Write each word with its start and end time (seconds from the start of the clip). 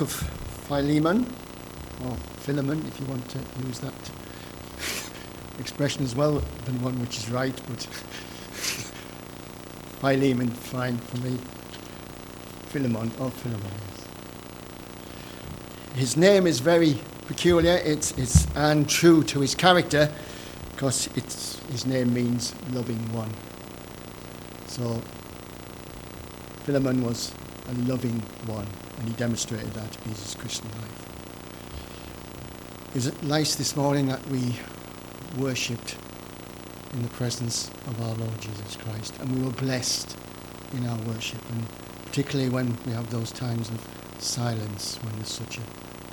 of 0.00 0.12
Philemon, 0.68 1.26
or 2.04 2.16
Philemon, 2.40 2.84
if 2.86 3.00
you 3.00 3.06
want 3.06 3.28
to 3.30 3.38
use 3.66 3.80
that 3.80 3.94
expression 5.58 6.04
as 6.04 6.14
well, 6.14 6.42
than 6.64 6.80
one 6.82 7.00
which 7.00 7.18
is 7.18 7.30
right, 7.30 7.54
but 7.68 7.82
Philemon, 10.00 10.50
fine 10.50 10.98
for 10.98 11.16
me. 11.18 11.38
Philemon, 12.68 13.10
or 13.18 13.30
Philemon. 13.30 13.70
His 15.94 16.16
name 16.16 16.46
is 16.46 16.60
very 16.60 17.00
peculiar, 17.26 17.80
it's, 17.84 18.12
it's 18.18 18.46
and 18.54 18.88
true 18.88 19.24
to 19.24 19.40
his 19.40 19.54
character, 19.54 20.08
because 20.72 21.08
it's, 21.16 21.58
his 21.70 21.86
name 21.86 22.14
means 22.14 22.54
loving 22.72 23.00
one. 23.12 23.32
So, 24.68 25.02
Philemon 26.64 27.02
was 27.02 27.32
a 27.68 27.72
loving 27.90 28.20
one, 28.46 28.68
and 28.98 29.08
he 29.08 29.14
demonstrated 29.14 29.72
that 29.72 29.96
in 30.04 30.10
his 30.10 30.34
Christian 30.34 30.68
life. 30.80 31.18
It 32.94 33.22
nice 33.22 33.54
this 33.54 33.76
morning 33.76 34.08
that 34.08 34.26
we 34.28 34.56
worshipped 35.36 35.96
in 36.92 37.02
the 37.02 37.08
presence 37.08 37.68
of 37.86 38.00
our 38.02 38.14
Lord 38.14 38.40
Jesus 38.40 38.76
Christ, 38.76 39.14
and 39.20 39.36
we 39.36 39.44
were 39.44 39.52
blessed 39.52 40.16
in 40.72 40.86
our 40.86 40.98
worship, 41.02 41.40
and 41.50 41.64
particularly 42.06 42.50
when 42.50 42.76
we 42.86 42.92
have 42.92 43.10
those 43.10 43.30
times 43.30 43.68
of 43.68 43.86
silence, 44.18 44.96
when 45.02 45.14
there's 45.16 45.28
such 45.28 45.58
a 45.58 45.62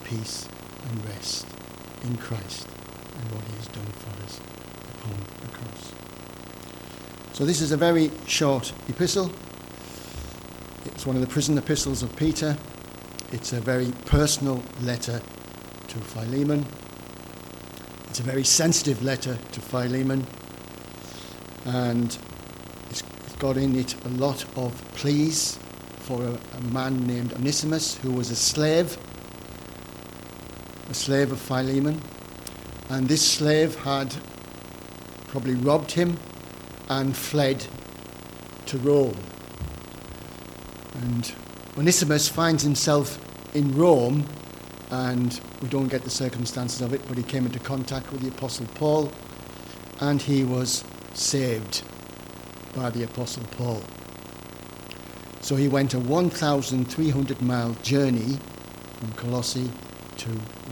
peace 0.03 0.47
and 0.89 1.05
rest 1.05 1.47
in 2.03 2.17
Christ 2.17 2.67
and 3.17 3.31
what 3.31 3.43
He 3.45 3.55
has 3.55 3.67
done 3.69 3.85
for 3.85 4.23
us 4.23 4.39
upon 4.95 5.15
the 5.41 5.47
cross. 5.57 5.93
So 7.33 7.45
this 7.45 7.61
is 7.61 7.71
a 7.71 7.77
very 7.77 8.11
short 8.27 8.73
epistle. 8.89 9.31
It's 10.85 11.05
one 11.05 11.15
of 11.15 11.21
the 11.21 11.27
prison 11.27 11.57
epistles 11.57 12.03
of 12.03 12.15
Peter. 12.15 12.57
It's 13.35 13.51
a 13.51 13.59
very 13.59 13.91
personal 14.05 14.63
letter 14.81 15.19
to 15.89 15.99
Philemon. 15.99 16.65
It's 18.09 18.21
a 18.21 18.23
very 18.23 18.45
sensitive 18.45 19.03
letter 19.03 19.37
to 19.51 19.59
Philemon. 19.59 20.25
And 21.65 22.17
it's 22.89 23.03
got 23.37 23.57
in 23.57 23.75
it 23.75 23.93
a 24.05 24.09
lot 24.09 24.45
of 24.57 24.71
pleas 24.95 25.59
for 25.97 26.23
a, 26.23 26.39
a 26.57 26.61
man 26.71 27.05
named 27.05 27.33
Onesimus 27.33 27.97
who 27.97 28.13
was 28.13 28.31
a 28.31 28.37
slave, 28.37 28.97
a 30.89 30.93
slave 30.93 31.33
of 31.33 31.39
Philemon. 31.41 32.01
And 32.87 33.09
this 33.09 33.29
slave 33.29 33.75
had 33.75 34.15
probably 35.27 35.55
robbed 35.55 35.91
him 35.91 36.17
and 36.87 37.13
fled 37.13 37.67
to 38.67 38.77
Rome. 38.77 39.17
And 41.01 41.35
Onesimus 41.77 42.29
finds 42.29 42.63
himself 42.63 43.19
in 43.55 43.73
Rome, 43.73 44.27
and 44.91 45.39
we 45.61 45.69
don't 45.69 45.87
get 45.87 46.03
the 46.03 46.09
circumstances 46.09 46.81
of 46.81 46.93
it, 46.93 47.01
but 47.07 47.17
he 47.17 47.23
came 47.23 47.45
into 47.45 47.57
contact 47.59 48.11
with 48.11 48.21
the 48.21 48.27
Apostle 48.27 48.67
Paul, 48.75 49.11
and 50.01 50.21
he 50.21 50.43
was 50.43 50.83
saved 51.13 51.81
by 52.75 52.89
the 52.89 53.03
Apostle 53.03 53.43
Paul. 53.51 53.81
So 55.39 55.55
he 55.55 55.69
went 55.69 55.93
a 55.93 55.99
1,300 55.99 57.41
mile 57.41 57.73
journey 57.81 58.37
from 58.99 59.11
Colossae 59.13 59.71
to 60.17 60.29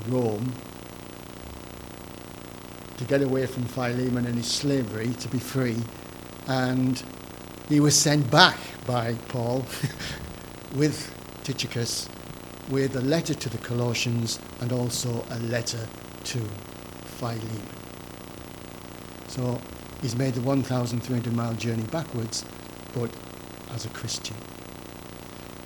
Rome 0.10 0.54
to 2.98 3.06
get 3.06 3.22
away 3.22 3.46
from 3.46 3.64
Philemon 3.64 4.26
and 4.26 4.36
his 4.36 4.48
slavery, 4.48 5.14
to 5.20 5.28
be 5.30 5.40
free. 5.40 5.78
And 6.48 7.02
he 7.70 7.80
was 7.80 7.98
sent 7.98 8.30
back 8.30 8.58
by 8.86 9.14
Paul 9.30 9.66
with 10.76 11.14
Tychicus 11.44 12.10
with 12.74 12.96
a 12.96 13.02
letter 13.02 13.36
to 13.36 13.50
the 13.50 13.58
Colossians 13.60 14.40
and 14.60 14.72
also 14.72 15.24
a 15.30 15.38
letter 15.42 15.88
to 16.24 16.40
Philemon. 17.20 17.62
So 19.28 19.62
he's 20.02 20.16
made 20.16 20.34
the 20.34 20.42
1,300 20.42 21.36
mile 21.36 21.54
journey 21.54 21.84
backwards, 21.84 22.44
but 22.96 23.12
as 23.76 23.86
a 23.86 23.90
Christian. 23.90 24.36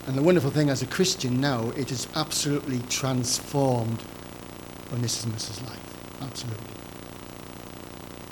And 0.05 0.17
the 0.17 0.21
wonderful 0.21 0.51
thing 0.51 0.69
as 0.69 0.81
a 0.81 0.85
Christian 0.85 1.39
now, 1.39 1.69
it 1.77 1.91
has 1.91 2.09
absolutely 2.15 2.79
transformed 2.89 4.03
Onesimus' 4.91 5.61
life. 5.61 6.21
Absolutely. 6.21 6.73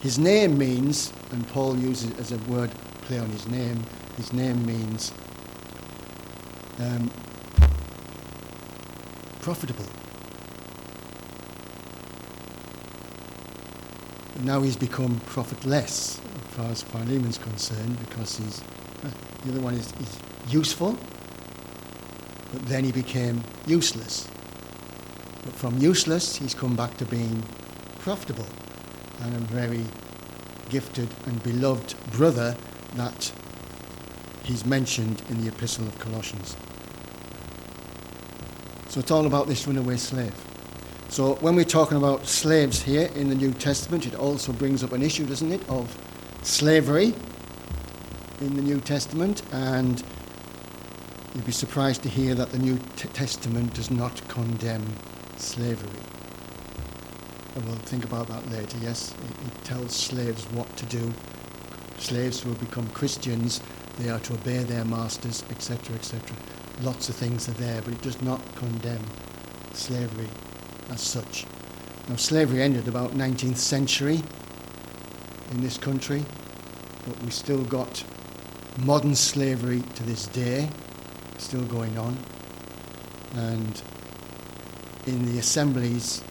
His 0.01 0.19
name 0.19 0.57
means, 0.57 1.13
and 1.31 1.47
Paul 1.47 1.77
uses 1.77 2.09
it 2.09 2.19
as 2.19 2.33
a 2.33 2.37
word 2.39 2.71
play 3.03 3.19
on 3.19 3.29
his 3.29 3.47
name, 3.47 3.85
his 4.17 4.33
name 4.33 4.65
means 4.65 5.13
um, 6.79 7.09
profitable. 9.45 9.85
Now 14.41 14.63
he's 14.63 14.75
become 14.75 15.19
profitless 15.27 16.19
as 16.19 16.55
far 16.55 16.65
as 16.71 16.81
Philemon's 16.81 17.37
concerned 17.37 17.99
because 17.99 18.37
he's, 18.37 18.61
uh, 19.03 19.11
the 19.43 19.51
other 19.51 19.61
one 19.61 19.75
is, 19.75 19.93
is 20.01 20.17
useful, 20.49 20.97
but 22.51 22.65
then 22.65 22.85
he 22.85 22.91
became 22.91 23.43
useless. 23.67 24.27
But 25.43 25.53
from 25.53 25.77
useless, 25.77 26.35
he's 26.37 26.55
come 26.55 26.75
back 26.75 26.97
to 26.97 27.05
being 27.05 27.43
profitable 27.99 28.47
and 29.21 29.35
a 29.35 29.39
very 29.53 29.85
gifted 30.69 31.09
and 31.27 31.43
beloved 31.43 31.93
brother 32.13 32.57
that 32.95 33.31
he's 34.41 34.65
mentioned 34.65 35.21
in 35.29 35.43
the 35.43 35.49
Epistle 35.49 35.85
of 35.85 35.99
Colossians. 35.99 36.55
So 38.95 39.01
it's 39.01 39.11
all 39.11 39.25
about 39.25 39.47
this 39.47 39.67
runaway 39.67 39.97
slave. 39.97 40.33
So 41.09 41.35
when 41.41 41.53
we're 41.57 41.65
talking 41.65 41.97
about 41.97 42.25
slaves 42.25 42.81
here 42.81 43.09
in 43.13 43.27
the 43.27 43.35
New 43.35 43.51
Testament, 43.51 44.07
it 44.07 44.15
also 44.15 44.53
brings 44.53 44.85
up 44.85 44.93
an 44.93 45.01
issue, 45.01 45.25
doesn't 45.25 45.51
it, 45.51 45.67
of 45.67 45.93
slavery 46.43 47.13
in 48.39 48.55
the 48.55 48.61
New 48.61 48.79
Testament. 48.79 49.41
And 49.51 50.01
you'd 51.35 51.45
be 51.45 51.51
surprised 51.51 52.03
to 52.03 52.09
hear 52.09 52.35
that 52.35 52.53
the 52.53 52.57
New 52.57 52.79
T- 52.95 53.09
Testament 53.09 53.73
does 53.73 53.91
not 53.91 54.25
condemn 54.29 54.87
slavery. 55.35 55.99
And 57.55 57.65
we'll 57.65 57.75
think 57.75 58.05
about 58.05 58.29
that 58.29 58.49
later, 58.49 58.77
yes? 58.77 59.13
It, 59.25 59.47
it 59.47 59.65
tells 59.65 59.93
slaves 59.93 60.45
what 60.51 60.73
to 60.77 60.85
do. 60.85 61.13
Slaves 61.97 62.39
who 62.39 62.51
have 62.51 62.61
become 62.61 62.87
Christians, 62.91 63.59
they 63.99 64.07
are 64.07 64.19
to 64.19 64.35
obey 64.35 64.59
their 64.59 64.85
masters, 64.85 65.43
etc., 65.51 65.97
etc. 65.97 66.33
Lots 66.81 67.07
of 67.07 67.15
things 67.15 67.47
are 67.47 67.53
there, 67.53 67.81
but 67.81 67.93
it 67.93 68.01
does 68.01 68.21
not 68.21 68.41
condemn 68.55 69.05
slavery 69.73 70.27
as 70.91 70.99
such. 70.99 71.45
Now, 72.09 72.17
slavery 72.17 72.61
ended 72.61 72.87
about 72.87 73.11
19th 73.11 73.57
century 73.57 74.21
in 75.51 75.61
this 75.61 75.77
country, 75.77 76.25
but 77.07 77.21
we 77.23 77.31
still 77.31 77.63
got 77.63 78.03
modern 78.79 79.15
slavery 79.15 79.83
to 79.95 80.03
this 80.03 80.27
day, 80.27 80.69
still 81.37 81.63
going 81.63 81.97
on. 81.97 82.17
And 83.35 83.81
in 85.07 85.25
the 85.31 85.39
assemblies, 85.39 86.23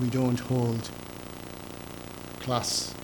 we 0.00 0.10
don't 0.10 0.40
hold 0.40 0.90
class 2.40 2.94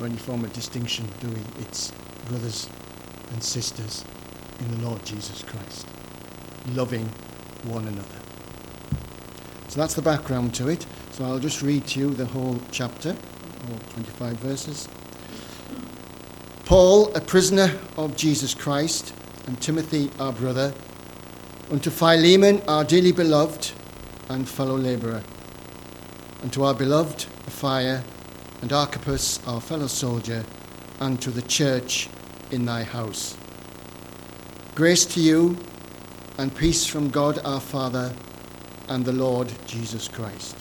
or 0.00 0.06
any 0.06 0.16
form 0.16 0.42
of 0.44 0.52
distinction, 0.54 1.06
do 1.20 1.28
we? 1.28 1.40
It's 1.60 1.92
brothers 2.28 2.68
and 3.32 3.44
sisters 3.44 4.04
in 4.60 4.70
the 4.70 4.88
Lord 4.88 5.04
Jesus 5.04 5.42
Christ, 5.42 5.86
loving 6.74 7.06
one 7.64 7.86
another. 7.86 8.18
So 9.68 9.80
that's 9.80 9.94
the 9.94 10.02
background 10.02 10.54
to 10.56 10.68
it. 10.68 10.86
So 11.12 11.24
I'll 11.24 11.38
just 11.38 11.62
read 11.62 11.86
to 11.88 12.00
you 12.00 12.10
the 12.10 12.26
whole 12.26 12.60
chapter, 12.70 13.10
all 13.10 13.78
25 13.92 14.36
verses. 14.36 14.88
Paul, 16.64 17.14
a 17.14 17.20
prisoner 17.20 17.70
of 17.96 18.16
Jesus 18.16 18.54
Christ, 18.54 19.14
and 19.46 19.60
Timothy, 19.60 20.10
our 20.18 20.32
brother, 20.32 20.72
unto 21.70 21.90
Philemon, 21.90 22.62
our 22.68 22.84
dearly 22.84 23.12
beloved 23.12 23.72
and 24.28 24.48
fellow 24.48 24.76
labourer, 24.76 25.22
and 26.42 26.52
to 26.52 26.64
our 26.64 26.74
beloved 26.74 27.26
Apphia, 27.46 28.02
and 28.62 28.72
Archippus, 28.72 29.46
our 29.46 29.60
fellow 29.60 29.86
soldier, 29.86 30.44
and 31.00 31.20
to 31.20 31.30
the 31.30 31.42
church 31.42 32.08
in 32.50 32.64
thy 32.64 32.82
house. 32.82 33.36
Grace 34.74 35.04
to 35.06 35.20
you, 35.20 35.56
and 36.36 36.52
peace 36.52 36.84
from 36.84 37.08
God 37.08 37.38
our 37.44 37.60
Father 37.60 38.12
and 38.88 39.04
the 39.04 39.12
Lord 39.12 39.52
Jesus 39.68 40.08
Christ. 40.08 40.56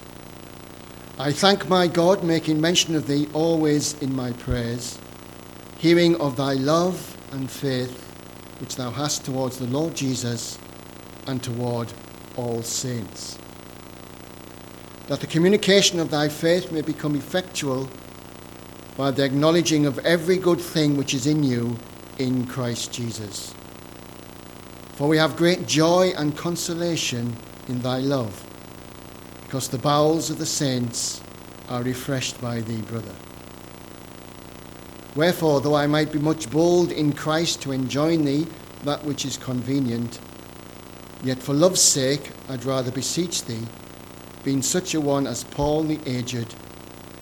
I 1.18 1.31
thank 1.31 1.68
my 1.68 1.88
God, 1.88 2.24
making 2.24 2.62
mention 2.62 2.95
of 2.95 3.07
thee 3.07 3.27
always 3.33 4.00
in 4.04 4.15
my 4.15 4.31
prayers, 4.33 5.00
hearing 5.80 6.15
of 6.21 6.38
thy 6.38 6.54
love 6.54 7.18
and 7.31 7.50
faith 7.50 8.00
which 8.60 8.75
thou 8.75 8.92
hast 8.92 9.25
towards 9.25 9.57
the 9.57 9.65
Lord 9.65 9.95
Jesus 9.95 10.60
and 11.25 11.42
toward 11.42 11.92
all 12.36 12.62
saints. 12.62 13.39
That 15.07 15.21
the 15.21 15.27
communication 15.27 16.00
of 16.00 16.12
thy 16.12 16.30
faith 16.30 16.71
may 16.71 16.81
become 16.81 17.15
effectual 17.15 17.89
by 18.95 19.10
the 19.10 19.24
acknowledging 19.24 19.88
of 19.88 19.98
every 20.06 20.38
good 20.38 20.62
thing 20.62 20.98
which 20.98 21.15
is 21.15 21.25
in 21.25 21.44
you 21.44 21.80
in 22.19 22.45
Christ 22.45 22.94
Jesus. 22.94 23.56
For 24.94 25.07
we 25.07 25.18
have 25.18 25.36
great 25.36 25.68
joy 25.68 26.13
and 26.16 26.38
consolation 26.38 27.36
in 27.68 27.81
thy 27.81 27.98
love, 28.00 28.45
because 29.44 29.68
the 29.68 29.80
bowels 29.80 30.30
of 30.30 30.38
the 30.38 30.45
saints 30.45 31.22
are 31.68 31.81
refreshed 31.81 32.40
by 32.40 32.62
thee, 32.62 32.81
brother. 32.81 33.16
Wherefore, 35.16 35.62
though 35.62 35.75
I 35.75 35.88
might 35.88 36.12
be 36.12 36.19
much 36.19 36.50
bold 36.50 36.92
in 36.92 37.13
Christ 37.13 37.62
to 37.63 37.72
enjoin 37.72 38.25
thee 38.25 38.48
that 38.84 39.04
which 39.04 39.25
is 39.25 39.38
convenient, 39.38 40.19
yet 41.24 41.42
for 41.42 41.54
love's 41.54 41.81
sake 41.81 42.31
I'd 42.50 42.66
rather 42.66 42.92
beseech 42.92 43.46
thee, 43.46 43.66
being 44.44 44.62
such 44.62 44.94
a 44.94 45.01
one 45.01 45.25
as 45.25 45.44
Paul 45.44 45.84
the 45.84 46.00
aged, 46.06 46.54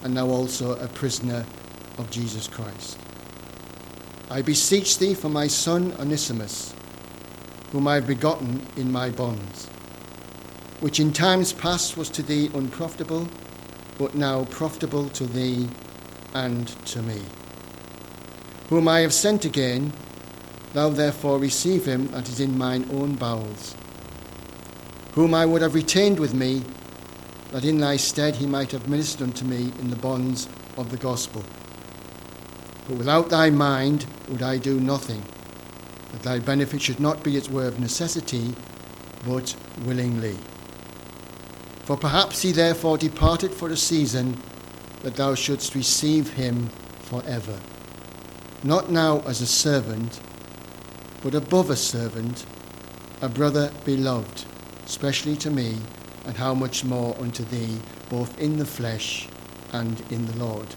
and 0.04 0.14
now 0.14 0.28
also 0.28 0.78
a 0.80 0.88
prisoner 0.88 1.46
of 1.98 2.10
Jesus 2.10 2.48
Christ. 2.48 2.98
I 4.30 4.42
beseech 4.42 4.98
thee 4.98 5.14
for 5.14 5.30
my 5.30 5.48
son 5.48 5.94
Onesimus, 6.00 6.74
whom 7.72 7.88
I 7.88 7.96
have 7.96 8.08
begotten 8.08 8.66
in 8.76 8.92
my 8.92 9.10
bonds, 9.10 9.68
which 10.82 11.00
in 11.00 11.14
times 11.14 11.54
past 11.54 11.96
was 11.96 12.10
to 12.10 12.24
thee 12.24 12.50
unprofitable, 12.54 13.30
but 13.98 14.16
now 14.16 14.46
profitable 14.46 15.10
to 15.10 15.26
thee 15.26 15.70
and 16.34 16.68
to 16.88 17.02
me. 17.02 17.22
Whom 18.70 18.88
I 18.88 19.02
have 19.02 19.14
sent 19.14 19.46
again, 19.46 19.94
thou 20.74 20.90
therefore 20.90 21.40
receive 21.40 21.86
him 21.86 22.08
that 22.12 22.30
is 22.30 22.40
in 22.40 22.58
mine 22.58 22.90
own 22.92 23.16
bowels, 23.16 23.76
whom 25.14 25.34
I 25.34 25.46
would 25.46 25.62
have 25.62 25.76
retained 25.76 26.20
with 26.20 26.34
me, 26.34 26.64
that 27.52 27.66
in 27.66 27.80
thy 27.80 27.98
stead 27.98 28.36
he 28.36 28.46
might 28.46 28.72
have 28.72 28.88
ministered 28.88 29.28
unto 29.28 29.46
me 29.46 29.74
in 29.80 29.90
the 29.90 29.98
bonds 29.98 30.48
of 30.78 30.90
the 30.90 30.98
gospel. 30.98 31.44
But 32.88 32.98
without 32.98 33.30
thy 33.30 33.50
mind 33.50 34.06
would 34.30 34.42
I 34.42 34.58
do 34.58 34.80
nothing, 34.80 35.24
that 36.12 36.24
thy 36.24 36.40
benefit 36.40 36.82
should 36.82 37.00
not 37.00 37.24
be 37.24 37.38
as 37.38 37.50
were 37.50 37.68
of 37.68 37.80
necessity, 37.80 38.56
but 39.26 39.56
willingly. 39.86 40.38
For 41.84 41.98
perhaps 41.98 42.42
he 42.42 42.52
therefore 42.52 42.98
departed 42.98 43.52
for 43.54 43.70
a 43.70 43.78
season, 43.78 44.38
that 45.04 45.16
thou 45.16 45.36
shouldst 45.36 45.76
receive 45.76 46.34
him 46.34 46.70
for 47.00 47.24
ever. 47.26 47.60
Not 48.64 48.92
now 48.92 49.22
as 49.22 49.42
a 49.42 49.48
servant, 49.48 50.20
but 51.24 51.34
above 51.34 51.70
a 51.70 51.76
servant, 51.76 52.46
a 53.22 53.30
brother 53.30 53.72
beloved, 53.86 54.46
specially 54.86 55.36
to 55.38 55.50
me, 55.50 55.78
and 56.26 56.38
how 56.38 56.54
much 56.54 56.84
more 56.84 57.16
unto 57.20 57.44
thee, 57.46 57.80
both 58.10 58.40
in 58.40 58.58
the 58.58 58.66
flesh 58.66 59.28
and 59.74 60.00
in 60.12 60.26
the 60.28 60.38
Lord. 60.38 60.68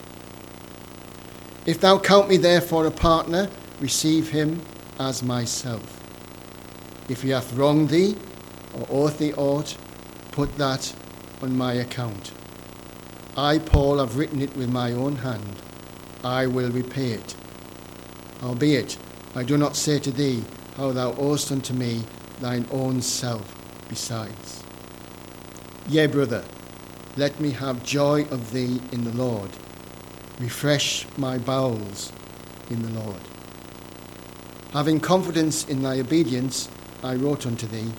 If 1.66 1.80
thou 1.80 1.98
count 1.98 2.28
me 2.28 2.36
therefore 2.36 2.86
a 2.86 2.90
partner, 2.90 3.50
receive 3.80 4.30
him 4.30 4.62
as 4.98 5.22
myself. 5.22 6.00
If 7.08 7.22
he 7.22 7.30
hath 7.30 7.52
wronged 7.54 7.90
thee, 7.90 8.16
or 8.74 8.86
owed 8.90 9.18
thee 9.18 9.32
aught, 9.34 9.76
put 10.32 10.56
that 10.56 10.94
on 11.42 11.56
my 11.56 11.74
account. 11.74 12.32
I, 13.36 13.58
Paul, 13.58 13.98
have 13.98 14.16
written 14.16 14.40
it 14.40 14.56
with 14.56 14.70
my 14.70 14.92
own 14.92 15.16
hand. 15.16 15.56
I 16.22 16.46
will 16.46 16.70
repay 16.70 17.12
it. 17.12 17.34
Albeit, 18.42 18.96
I 19.34 19.42
do 19.42 19.58
not 19.58 19.76
say 19.76 19.98
to 19.98 20.10
thee 20.10 20.44
how 20.76 20.92
thou 20.92 21.12
owest 21.14 21.50
unto 21.50 21.74
me 21.74 22.04
thine 22.40 22.66
own 22.70 23.02
self 23.02 23.54
besides. 23.88 24.62
Yea, 25.88 26.06
brother, 26.06 26.44
let 27.16 27.38
me 27.40 27.50
have 27.50 27.84
joy 27.84 28.22
of 28.30 28.52
thee 28.52 28.80
in 28.92 29.04
the 29.04 29.12
Lord. 29.12 29.50
Refresh 30.38 31.06
my 31.16 31.38
bowels 31.38 32.12
in 32.70 32.82
the 32.82 33.00
Lord. 33.00 33.20
Having 34.74 34.98
confidence 35.02 35.64
in 35.68 35.84
thy 35.84 36.00
obedience, 36.00 36.68
I 37.04 37.14
wrote 37.14 37.46
unto 37.46 37.64
thee, 37.68 37.92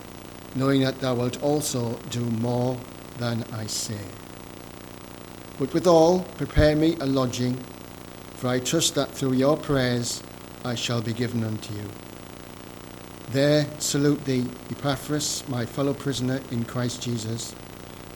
knowing 0.55 0.81
that 0.81 0.99
thou 0.99 1.15
wilt 1.15 1.41
also 1.41 1.97
do 2.09 2.19
more 2.19 2.77
than 3.17 3.45
I 3.53 3.65
say. 3.65 4.01
But 5.57 5.73
withal, 5.73 6.25
prepare 6.35 6.75
me 6.75 6.97
a 6.99 7.05
lodging, 7.05 7.55
for 8.35 8.49
I 8.49 8.59
trust 8.59 8.95
that 8.95 9.09
through 9.09 9.35
your 9.35 9.55
prayers 9.55 10.21
I 10.65 10.75
shall 10.75 11.01
be 11.01 11.13
given 11.13 11.45
unto 11.45 11.73
you. 11.73 11.89
There 13.29 13.65
salute 13.79 14.25
thee, 14.25 14.45
Epaphras, 14.69 15.47
my 15.47 15.65
fellow 15.65 15.93
prisoner 15.93 16.41
in 16.51 16.65
Christ 16.65 17.01
Jesus, 17.01 17.55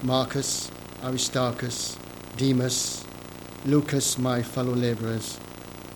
Marcus, 0.04 0.70
Aristarchus, 1.02 1.98
Demas, 2.36 3.06
Lucas, 3.64 4.18
my 4.18 4.42
fellow 4.42 4.74
labourers, 4.76 5.40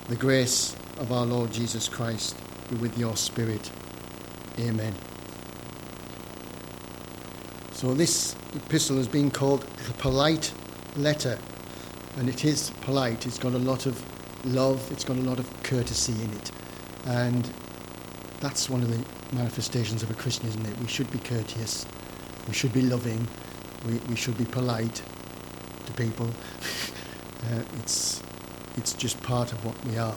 the 0.08 0.16
grace 0.16 0.78
of 0.98 1.12
our 1.12 1.26
Lord 1.26 1.52
Jesus 1.52 1.90
Christ 1.90 2.38
be 2.70 2.76
with 2.78 2.98
your 2.98 3.16
spirit. 3.16 3.72
Amen. 4.60 4.94
So 7.72 7.94
this 7.94 8.36
epistle 8.56 8.98
has 8.98 9.08
been 9.08 9.30
called 9.32 9.62
the 9.88 9.94
polite 9.94 10.54
letter, 10.96 11.38
and 12.18 12.30
it 12.30 12.46
is 12.46 12.70
polite. 12.82 13.26
It's 13.26 13.40
got 13.40 13.54
a 13.54 13.58
lot 13.58 13.86
of 13.86 14.02
love, 14.46 14.90
it's 14.92 15.04
got 15.04 15.18
a 15.18 15.22
lot 15.22 15.40
of 15.40 15.64
courtesy 15.64 16.14
in 16.14 16.32
it, 16.32 16.52
and 17.06 17.50
that's 18.40 18.70
one 18.70 18.82
of 18.82 18.90
the 18.90 19.36
manifestations 19.36 20.04
of 20.04 20.12
a 20.12 20.14
Christian, 20.14 20.48
isn't 20.50 20.66
it? 20.66 20.78
We 20.80 20.88
should 20.88 21.12
be 21.12 21.20
courteous, 21.20 21.86
we 22.48 22.54
should 22.54 22.74
be 22.74 22.82
loving, 22.82 23.28
we, 23.88 23.96
we 24.10 24.16
should 24.16 24.38
be 24.38 24.46
polite 24.46 25.02
to 25.86 25.94
people. 25.94 26.28
uh, 27.52 27.64
it's, 27.80 28.22
it's 28.78 28.94
just 28.94 29.22
part 29.24 29.52
of 29.52 29.66
what 29.66 29.76
we 29.86 29.98
are. 29.98 30.16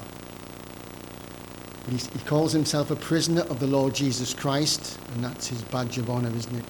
He, 1.88 1.96
he 1.96 2.18
calls 2.24 2.52
himself 2.52 2.90
a 2.90 2.96
prisoner 2.96 3.42
of 3.42 3.60
the 3.60 3.66
Lord 3.66 3.94
Jesus 3.94 4.34
Christ, 4.34 4.98
and 5.14 5.22
that's 5.22 5.46
his 5.46 5.62
badge 5.62 5.98
of 5.98 6.10
honour, 6.10 6.34
isn't 6.34 6.56
it? 6.56 6.64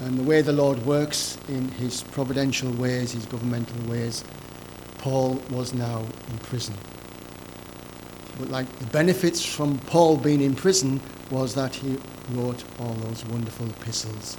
And 0.00 0.18
the 0.18 0.22
way 0.22 0.40
the 0.40 0.52
Lord 0.52 0.78
works 0.86 1.36
in 1.48 1.68
his 1.68 2.02
providential 2.02 2.72
ways, 2.72 3.12
his 3.12 3.26
governmental 3.26 3.80
ways, 3.90 4.24
Paul 4.98 5.34
was 5.50 5.74
now 5.74 5.98
in 6.30 6.38
prison. 6.38 6.74
But 8.38 8.48
like 8.50 8.78
the 8.78 8.86
benefits 8.86 9.44
from 9.44 9.78
Paul 9.80 10.16
being 10.16 10.40
in 10.40 10.54
prison 10.54 11.00
was 11.30 11.54
that 11.54 11.74
he 11.74 11.98
wrote 12.30 12.64
all 12.78 12.94
those 12.94 13.24
wonderful 13.26 13.68
epistles 13.68 14.38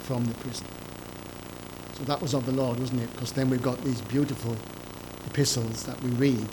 from 0.00 0.24
the 0.24 0.34
prison. 0.34 0.66
So 1.98 2.04
that 2.04 2.20
was 2.22 2.34
of 2.34 2.46
the 2.46 2.52
Lord, 2.52 2.80
wasn't 2.80 3.02
it? 3.02 3.12
Because 3.12 3.32
then 3.32 3.50
we've 3.50 3.62
got 3.62 3.82
these 3.84 4.00
beautiful 4.00 4.56
epistles 5.26 5.84
that 5.84 6.02
we 6.02 6.10
read, 6.10 6.48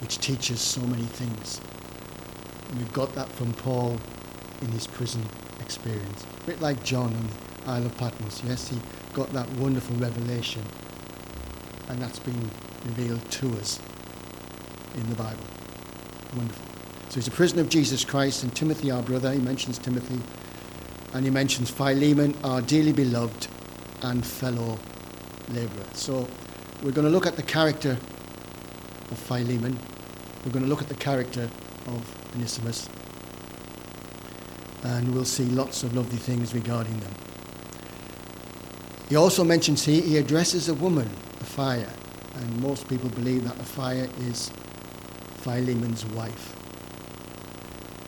which 0.00 0.18
teaches 0.18 0.60
so 0.60 0.80
many 0.82 1.04
things. 1.04 1.60
And 2.68 2.78
we've 2.78 2.92
got 2.92 3.14
that 3.14 3.28
from 3.28 3.52
Paul 3.54 3.98
in 4.62 4.68
his 4.68 4.86
prison 4.86 5.22
experience. 5.60 6.24
A 6.42 6.46
bit 6.46 6.60
like 6.60 6.82
John 6.84 7.14
on 7.14 7.28
the 7.64 7.70
Isle 7.70 7.86
of 7.86 7.96
Patmos. 7.96 8.42
Yes, 8.44 8.68
he 8.68 8.78
got 9.12 9.32
that 9.32 9.48
wonderful 9.52 9.96
revelation, 9.96 10.62
and 11.88 12.00
that's 12.00 12.18
been 12.18 12.50
revealed 12.84 13.30
to 13.32 13.48
us 13.58 13.80
in 14.94 15.08
the 15.10 15.16
Bible. 15.16 15.44
Wonderful. 16.36 16.66
So 17.08 17.14
he's 17.14 17.28
a 17.28 17.32
prisoner 17.32 17.62
of 17.62 17.68
Jesus 17.68 18.04
Christ, 18.04 18.42
and 18.42 18.54
Timothy, 18.54 18.90
our 18.90 19.02
brother, 19.02 19.32
he 19.32 19.40
mentions 19.40 19.78
Timothy, 19.78 20.20
and 21.14 21.24
he 21.24 21.30
mentions 21.30 21.70
Philemon, 21.70 22.36
our 22.44 22.60
dearly 22.60 22.92
beloved 22.92 23.48
and 24.02 24.24
fellow 24.24 24.78
labourer. 25.50 25.86
So 25.94 26.28
we're 26.82 26.92
going 26.92 27.06
to 27.06 27.12
look 27.12 27.26
at 27.26 27.36
the 27.36 27.42
character 27.42 27.96
of 29.10 29.18
Philemon. 29.18 29.78
We're 30.44 30.52
going 30.52 30.64
to 30.64 30.68
look 30.68 30.82
at 30.82 30.88
the 30.88 30.94
character 30.94 31.48
of 31.86 32.34
Onesimus 32.34 32.88
and 34.84 35.12
we'll 35.12 35.24
see 35.24 35.44
lots 35.46 35.82
of 35.82 35.94
lovely 35.94 36.18
things 36.18 36.54
regarding 36.54 36.98
them. 37.00 37.14
He 39.08 39.16
also 39.16 39.42
mentions 39.42 39.84
here 39.84 40.02
he 40.02 40.18
addresses 40.18 40.68
a 40.68 40.74
woman, 40.74 41.08
Apphia, 41.40 41.88
and 42.36 42.62
most 42.62 42.88
people 42.88 43.08
believe 43.10 43.44
that 43.44 43.56
the 43.56 43.64
Apphia 43.64 44.28
is 44.28 44.50
Philemon's 45.42 46.04
wife. 46.06 46.54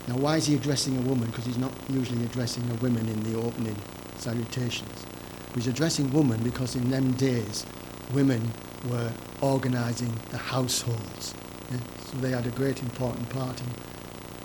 Now, 0.09 0.17
why 0.17 0.37
is 0.37 0.47
he 0.47 0.55
addressing 0.55 0.97
a 0.99 1.01
woman? 1.03 1.29
Because 1.31 1.47
he's 1.47 1.59
not 1.59 1.73
usually 1.89 2.25
addressing 2.25 2.69
a 2.71 2.75
woman 2.75 3.09
in 3.09 3.23
the 3.23 3.39
opening 3.39 3.77
salutations. 4.17 5.07
He's 5.55 5.67
addressing 5.67 6.13
women 6.13 6.43
because 6.43 6.77
in 6.77 6.91
them 6.91 7.13
days, 7.13 7.65
women 8.13 8.53
were 8.89 9.13
organising 9.41 10.13
the 10.31 10.37
households. 10.37 11.35
Yeah? 11.71 11.79
So 12.11 12.19
they 12.19 12.31
had 12.31 12.47
a 12.47 12.51
great 12.51 12.83
important 12.83 13.29
part 13.31 13.61
in 13.61 13.69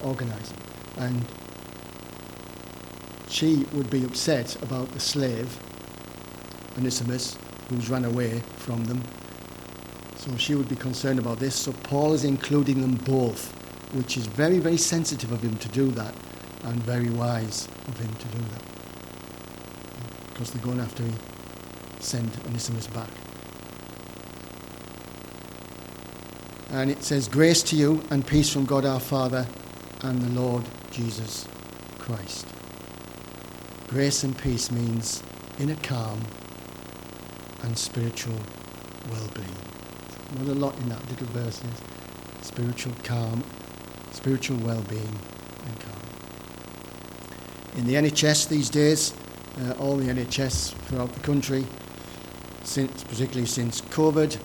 organising. 0.07 0.57
And 0.97 1.25
she 3.27 3.65
would 3.73 3.89
be 3.89 4.03
upset 4.03 4.55
about 4.61 4.91
the 4.91 4.99
slave, 4.99 5.57
Onesimus, 6.77 7.37
who's 7.69 7.89
run 7.89 8.05
away 8.05 8.39
from 8.57 8.85
them. 8.85 9.01
So 10.15 10.35
she 10.37 10.55
would 10.55 10.69
be 10.69 10.75
concerned 10.75 11.19
about 11.19 11.39
this. 11.39 11.55
So 11.55 11.71
Paul 11.71 12.13
is 12.13 12.23
including 12.23 12.81
them 12.81 12.95
both, 12.95 13.51
which 13.93 14.17
is 14.17 14.25
very, 14.27 14.59
very 14.59 14.77
sensitive 14.77 15.31
of 15.31 15.41
him 15.41 15.57
to 15.57 15.67
do 15.69 15.91
that 15.91 16.13
and 16.63 16.81
very 16.83 17.09
wise 17.09 17.67
of 17.87 17.99
him 17.99 18.13
to 18.13 18.27
do 18.27 18.43
that. 18.43 18.61
Because 20.33 20.51
they're 20.51 20.63
going 20.63 20.79
after 20.79 21.03
he 21.03 21.13
send 21.99 22.31
Onesimus 22.45 22.87
back. 22.87 23.09
And 26.71 26.89
it 26.89 27.03
says, 27.03 27.27
Grace 27.27 27.63
to 27.63 27.75
you 27.75 28.03
and 28.09 28.25
peace 28.25 28.51
from 28.51 28.65
God 28.65 28.85
our 28.85 28.99
Father 28.99 29.47
and 30.01 30.21
the 30.21 30.39
Lord 30.39 30.63
Jesus 30.91 31.47
Christ. 31.99 32.47
Grace 33.87 34.23
and 34.23 34.37
peace 34.37 34.71
means 34.71 35.23
inner 35.59 35.75
calm 35.77 36.21
and 37.63 37.77
spiritual 37.77 38.37
well-being. 39.11 39.55
Not 40.37 40.47
a 40.47 40.59
lot 40.59 40.77
in 40.79 40.89
that 40.89 41.09
little 41.09 41.27
verse 41.27 41.61
is 41.63 42.45
spiritual 42.45 42.93
calm, 43.03 43.43
spiritual 44.11 44.57
well-being 44.57 45.19
and 45.65 45.79
calm. 45.79 46.01
In 47.77 47.85
the 47.85 47.93
NHS 47.95 48.49
these 48.49 48.69
days, 48.69 49.13
uh, 49.61 49.71
all 49.79 49.97
the 49.97 50.05
NHS 50.05 50.73
throughout 50.87 51.13
the 51.13 51.19
country, 51.21 51.65
since, 52.63 53.03
particularly 53.03 53.47
since 53.47 53.81
COVID, 53.81 54.37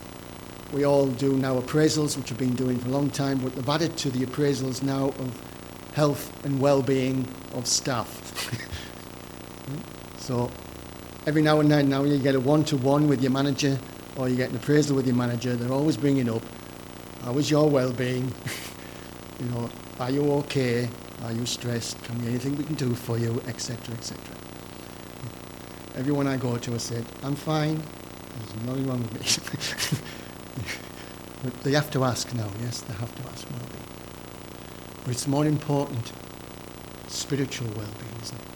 we 0.73 0.85
all 0.85 1.07
do 1.07 1.37
now 1.37 1.61
appraisals, 1.61 2.17
which 2.17 2.31
we've 2.31 2.39
been 2.39 2.55
doing 2.55 2.79
for 2.79 2.89
a 2.89 2.93
long 2.93 3.11
time, 3.11 3.39
but 3.39 3.55
they've 3.55 3.69
added 3.69 3.97
to 3.99 4.11
the 4.11 4.25
appraisals 4.25 4.83
now 4.83 5.09
of 5.09 5.91
health 5.95 6.45
and 6.45 6.61
well-being 6.61 7.27
of 7.55 7.67
staff. 7.67 8.09
so 10.19 10.51
every 11.27 11.43
now 11.43 11.61
and 11.61 11.71
then 11.71 11.89
now 11.89 12.05
you 12.05 12.19
get 12.19 12.35
a 12.35 12.41
one-to-one 12.41 13.09
with 13.09 13.21
your 13.21 13.33
manager 13.33 13.79
or 14.17 14.29
you 14.29 14.37
get 14.37 14.51
an 14.51 14.57
appraisal 14.57 14.95
with 14.95 15.07
your 15.07 15.17
manager, 15.17 15.57
they're 15.57 15.73
always 15.73 15.97
bringing 15.97 16.29
up, 16.29 16.43
how 17.23 17.37
is 17.39 17.51
your 17.51 17.69
well-being? 17.69 18.33
you 19.41 19.47
know, 19.47 19.71
are 19.99 20.11
you 20.11 20.33
okay? 20.33 20.89
Are 21.25 21.33
you 21.33 21.47
stressed? 21.47 22.03
Can 22.05 22.21
we 22.23 22.29
anything 22.29 22.57
we 22.57 22.65
can 22.65 22.77
do 22.77 22.95
for 22.95 23.19
you, 23.19 23.43
etc., 23.47 23.95
etc. 23.95 24.19
Everyone 25.97 26.27
I 26.27 26.37
go 26.37 26.57
to 26.57 26.73
has 26.73 26.83
said, 26.83 27.05
I'm 27.23 27.35
fine. 27.35 27.83
There's 28.39 28.67
nothing 28.67 28.87
wrong 28.87 29.03
with 29.03 29.93
me. 29.93 29.99
they 31.63 31.73
have 31.73 31.91
to 31.93 32.05
ask 32.05 32.33
now, 32.35 32.49
yes, 32.61 32.81
they 32.83 32.95
have 32.95 33.15
to 33.15 33.31
ask 33.31 33.49
well-being. 33.51 33.85
But 35.05 35.13
it's 35.13 35.27
more 35.27 35.47
important, 35.47 36.13
spiritual 37.09 37.69
well-being, 37.69 38.23
isn't 38.23 38.39
it? 38.39 38.47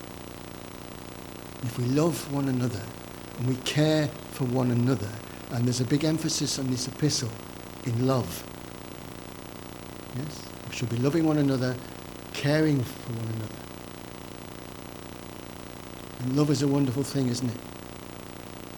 If 1.65 1.79
we 1.79 1.85
love 1.87 2.33
one 2.33 2.49
another 2.49 2.83
and 3.39 3.49
we 3.49 3.57
care 3.57 4.09
for 4.33 4.45
one 4.45 4.71
another, 4.71 5.11
and 5.53 5.65
there's 5.65 5.81
a 5.81 5.85
big 5.85 6.05
emphasis 6.05 6.59
on 6.59 6.71
this 6.71 6.89
epistle 6.89 7.31
in 7.85 8.07
love. 8.07 8.45
Yes? 10.17 10.43
We 10.69 10.75
should 10.77 10.91
be 10.91 10.97
loving 10.99 11.25
one 11.27 11.39
another, 11.39 11.77
caring 12.33 12.83
for 12.83 13.13
one 13.13 13.29
another. 13.29 13.55
And 16.21 16.37
love 16.37 16.51
is 16.51 16.63
a 16.63 16.69
wonderful 16.69 17.03
thing, 17.03 17.29
isn't 17.29 17.49
it? 17.49 17.57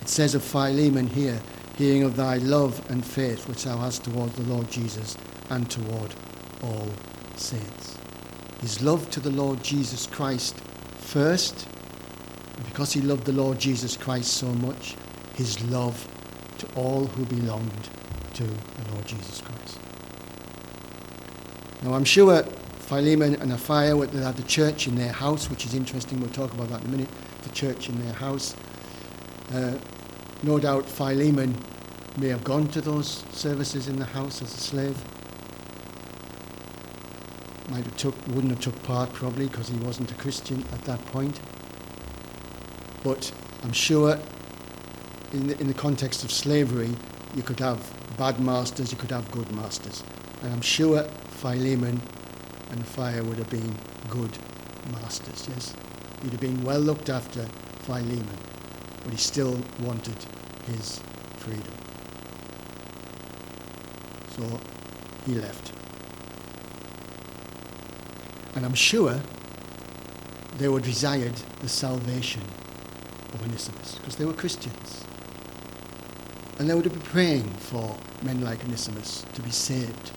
It 0.02 0.08
says 0.08 0.34
of 0.34 0.44
Philemon 0.44 1.06
here, 1.08 1.40
hearing 1.76 2.02
of 2.02 2.16
thy 2.16 2.38
love 2.38 2.84
and 2.90 3.04
faith 3.04 3.48
which 3.48 3.64
thou 3.64 3.76
hast 3.76 4.04
toward 4.04 4.30
the 4.32 4.42
Lord 4.54 4.70
Jesus 4.70 5.16
and 5.50 5.70
toward 5.70 6.14
all 6.62 6.88
saints. 7.36 7.96
His 8.60 8.82
love 8.82 9.10
to 9.10 9.20
the 9.20 9.30
Lord 9.30 9.62
Jesus 9.62 10.06
Christ 10.06 10.58
first, 10.98 11.68
because 12.64 12.92
he 12.92 13.00
loved 13.02 13.26
the 13.26 13.32
Lord 13.32 13.58
Jesus 13.58 13.96
Christ 13.96 14.32
so 14.32 14.46
much, 14.46 14.96
his 15.34 15.62
love 15.64 16.08
to 16.58 16.66
all 16.74 17.04
who 17.04 17.24
belonged 17.26 17.88
to 18.34 18.44
the 18.44 18.92
Lord 18.92 19.06
Jesus 19.06 19.42
Christ. 19.42 19.78
Now, 21.82 21.92
I'm 21.92 22.04
sure 22.04 22.42
Philemon 22.86 23.34
and 23.36 23.52
Apphia 23.52 24.10
had 24.22 24.36
the 24.36 24.42
church 24.44 24.86
in 24.86 24.96
their 24.96 25.12
house, 25.12 25.50
which 25.50 25.66
is 25.66 25.74
interesting. 25.74 26.20
We'll 26.20 26.30
talk 26.30 26.52
about 26.54 26.70
that 26.70 26.80
in 26.82 26.86
a 26.86 26.90
minute. 26.90 27.08
The 27.42 27.50
church 27.50 27.88
in 27.88 28.02
their 28.02 28.14
house. 28.14 28.56
Uh, 29.52 29.76
no 30.42 30.58
doubt 30.58 30.86
Philemon 30.86 31.56
may 32.18 32.28
have 32.28 32.44
gone 32.44 32.68
to 32.68 32.80
those 32.80 33.24
services 33.32 33.88
in 33.88 33.98
the 33.98 34.04
house 34.04 34.42
as 34.42 34.54
a 34.54 34.58
slave. 34.58 34.96
Might 37.68 37.84
have 37.84 37.96
took, 37.96 38.14
wouldn't 38.28 38.50
have 38.50 38.60
took 38.60 38.82
part 38.84 39.12
probably 39.12 39.46
because 39.48 39.68
he 39.68 39.76
wasn't 39.78 40.10
a 40.10 40.14
Christian 40.14 40.64
at 40.72 40.82
that 40.84 41.04
point. 41.06 41.40
But 43.02 43.32
I'm 43.62 43.72
sure 43.72 44.18
in 45.32 45.48
the, 45.48 45.60
in 45.60 45.66
the 45.66 45.74
context 45.74 46.24
of 46.24 46.30
slavery, 46.30 46.90
you 47.34 47.42
could 47.42 47.60
have 47.60 47.92
bad 48.16 48.40
masters, 48.40 48.92
you 48.92 48.98
could 48.98 49.10
have 49.10 49.30
good 49.30 49.50
masters. 49.52 50.02
And 50.42 50.52
I'm 50.52 50.60
sure 50.60 51.02
Philemon 51.02 52.00
and 52.70 52.84
Apphia 52.84 53.24
would 53.24 53.38
have 53.38 53.50
been 53.50 53.76
good 54.08 54.36
masters, 54.92 55.48
yes? 55.48 55.74
He'd 56.22 56.32
have 56.32 56.40
been 56.40 56.62
well 56.64 56.80
looked 56.80 57.10
after, 57.10 57.46
Philemon, 57.82 58.38
but 59.06 59.12
he 59.12 59.20
still 59.20 59.56
wanted 59.82 60.16
his 60.66 61.00
freedom. 61.36 61.62
So 64.36 64.60
he 65.24 65.36
left. 65.36 65.72
And 68.56 68.66
I'm 68.66 68.74
sure 68.74 69.20
they 70.58 70.68
would 70.68 70.82
desired 70.82 71.36
the 71.62 71.68
salvation 71.68 72.42
of 73.32 73.42
Onesimus 73.44 73.94
because 73.94 74.16
they 74.16 74.24
were 74.24 74.32
Christians. 74.32 75.04
And 76.58 76.68
they 76.68 76.74
would 76.74 76.84
have 76.84 76.94
been 76.94 77.02
praying 77.02 77.48
for 77.54 77.96
men 78.22 78.40
like 78.40 78.64
Onesimus 78.64 79.24
to 79.34 79.40
be 79.40 79.52
saved. 79.52 80.08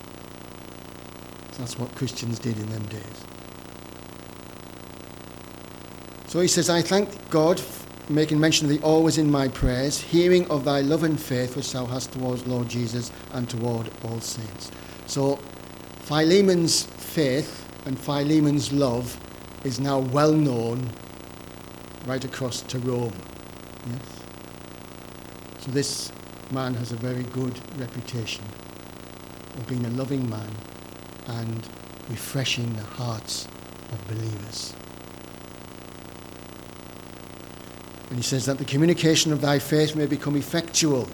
So 1.52 1.60
that's 1.60 1.78
what 1.78 1.94
Christians 1.94 2.40
did 2.40 2.58
in 2.58 2.72
them 2.72 2.88
days. 2.88 3.26
So 6.26 6.40
he 6.40 6.48
says, 6.48 6.72
I 6.72 6.82
thank 6.82 7.30
God, 7.30 7.60
making 8.10 8.40
mention 8.40 8.66
of 8.66 8.72
thee 8.72 8.84
always 8.84 9.18
in 9.18 9.30
my 9.30 9.48
prayers, 9.48 10.00
hearing 10.00 10.50
of 10.50 10.66
thy 10.66 10.82
love 10.82 11.04
and 11.04 11.20
faith 11.20 11.56
which 11.56 11.72
thou 11.72 11.86
hast 11.86 12.12
towards 12.12 12.46
Lord 12.48 12.68
Jesus 12.68 13.12
and 13.34 13.50
toward 13.50 13.90
all 14.04 14.20
saints. 14.20 14.72
So 15.06 15.36
Philemon's 16.02 16.84
faith 16.84 17.68
and 17.86 17.98
Philemon's 17.98 18.74
love 18.74 19.20
is 19.64 19.80
now 19.80 20.00
well 20.00 20.34
known 20.34 20.90
right 22.06 22.24
across 22.24 22.62
to 22.62 22.80
Rome. 22.80 23.14
Yes? 23.88 24.20
So 25.60 25.72
this 25.72 26.12
man 26.52 26.74
has 26.76 26.92
a 26.92 26.96
very 26.96 27.24
good 27.24 27.60
reputation 27.80 28.44
of 29.56 29.68
being 29.68 29.86
a 29.86 29.90
loving 29.90 30.28
man 30.30 30.50
and 31.28 31.68
refreshing 32.10 32.76
the 32.76 32.84
hearts 32.84 33.48
of 33.92 34.08
believers. 34.08 34.74
And 38.10 38.18
he 38.18 38.24
says 38.24 38.46
that 38.48 38.58
the 38.58 38.66
communication 38.66 39.32
of 39.32 39.42
thy 39.42 39.60
faith 39.60 39.96
may 39.96 40.08
become 40.08 40.36
effectual 40.36 41.08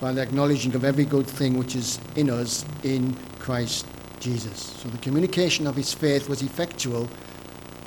by 0.00 0.12
the 0.12 0.22
acknowledging 0.22 0.74
of 0.74 0.84
every 0.84 1.04
good 1.04 1.26
thing 1.26 1.56
which 1.56 1.76
is 1.76 2.00
in 2.16 2.30
us 2.30 2.64
in 2.82 3.16
Christ 3.38 3.86
Jesus. 4.18 4.58
So 4.82 4.88
the 4.88 4.98
communication 4.98 5.66
of 5.66 5.76
his 5.76 5.94
faith 5.94 6.28
was 6.28 6.42
effectual, 6.42 7.08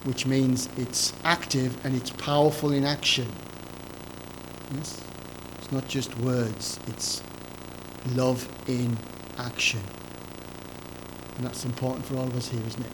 which 0.05 0.25
means 0.25 0.69
it's 0.77 1.13
active 1.23 1.85
and 1.85 1.95
it's 1.95 2.11
powerful 2.11 2.71
in 2.71 2.85
action. 2.85 3.29
Yes? 4.75 5.01
It's 5.57 5.71
not 5.71 5.87
just 5.87 6.17
words, 6.19 6.79
it's 6.87 7.21
love 8.15 8.47
in 8.67 8.97
action. 9.37 9.81
And 11.37 11.45
that's 11.45 11.65
important 11.65 12.05
for 12.05 12.15
all 12.15 12.27
of 12.27 12.35
us 12.35 12.47
here, 12.47 12.61
isn't 12.65 12.85
it? 12.85 12.91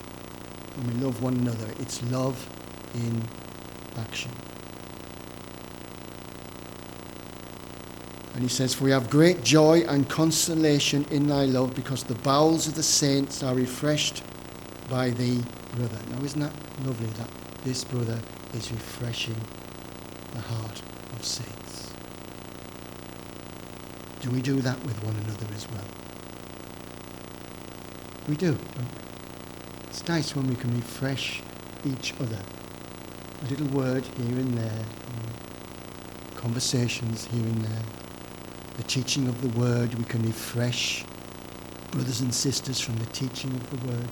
When 0.77 0.87
we 0.87 1.05
love 1.05 1.21
one 1.21 1.35
another, 1.35 1.67
it's 1.79 2.03
love 2.03 2.47
in 2.95 3.23
action. 3.97 4.31
And 8.35 8.43
he 8.43 8.49
says, 8.49 8.73
For 8.73 8.83
we 8.83 8.91
have 8.91 9.09
great 9.09 9.43
joy 9.43 9.85
and 9.87 10.09
consolation 10.09 11.05
in 11.09 11.27
thy 11.27 11.45
love, 11.45 11.73
because 11.73 12.03
the 12.03 12.15
bowels 12.15 12.67
of 12.67 12.75
the 12.75 12.83
saints 12.83 13.41
are 13.41 13.55
refreshed 13.55 14.23
by 14.89 15.11
thee, 15.11 15.41
brother. 15.73 15.97
Now, 16.11 16.21
isn't 16.21 16.41
that 16.41 16.51
lovely 16.85 17.07
that 17.07 17.29
this 17.63 17.85
brother 17.85 18.19
is 18.53 18.69
refreshing 18.73 19.39
the 20.33 20.41
heart 20.41 20.81
of 21.13 21.23
saints? 21.23 21.93
Do 24.19 24.29
we 24.31 24.41
do 24.41 24.59
that 24.61 24.83
with 24.83 25.01
one 25.05 25.15
another 25.15 25.47
as 25.55 25.71
well? 25.71 25.85
We 28.27 28.35
do, 28.35 28.51
don't 28.51 28.77
we? 28.77 29.87
It's 29.87 30.05
nice 30.09 30.35
when 30.35 30.47
we 30.47 30.55
can 30.55 30.75
refresh 30.75 31.41
each 31.85 32.13
other. 32.19 32.39
A 33.43 33.49
little 33.49 33.67
word 33.67 34.03
here 34.17 34.39
and 34.39 34.57
there, 34.57 34.65
mm, 34.67 36.35
conversations 36.35 37.27
here 37.27 37.43
and 37.43 37.63
there 37.63 38.04
the 38.77 38.83
teaching 38.83 39.27
of 39.27 39.41
the 39.41 39.59
word. 39.59 39.93
We 39.95 40.05
can 40.05 40.23
refresh 40.23 41.05
brothers 41.91 42.21
and 42.21 42.33
sisters 42.33 42.79
from 42.79 42.97
the 42.97 43.05
teaching 43.07 43.51
of 43.51 43.69
the 43.69 43.87
word. 43.87 44.09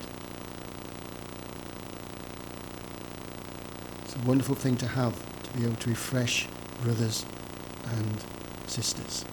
It's 4.04 4.16
a 4.16 4.26
wonderful 4.26 4.54
thing 4.54 4.76
to 4.78 4.86
have, 4.86 5.14
to 5.44 5.58
be 5.58 5.64
able 5.64 5.76
to 5.76 5.90
refresh 5.90 6.46
brothers 6.82 7.26
and 7.90 8.24
sisters. 8.66 9.24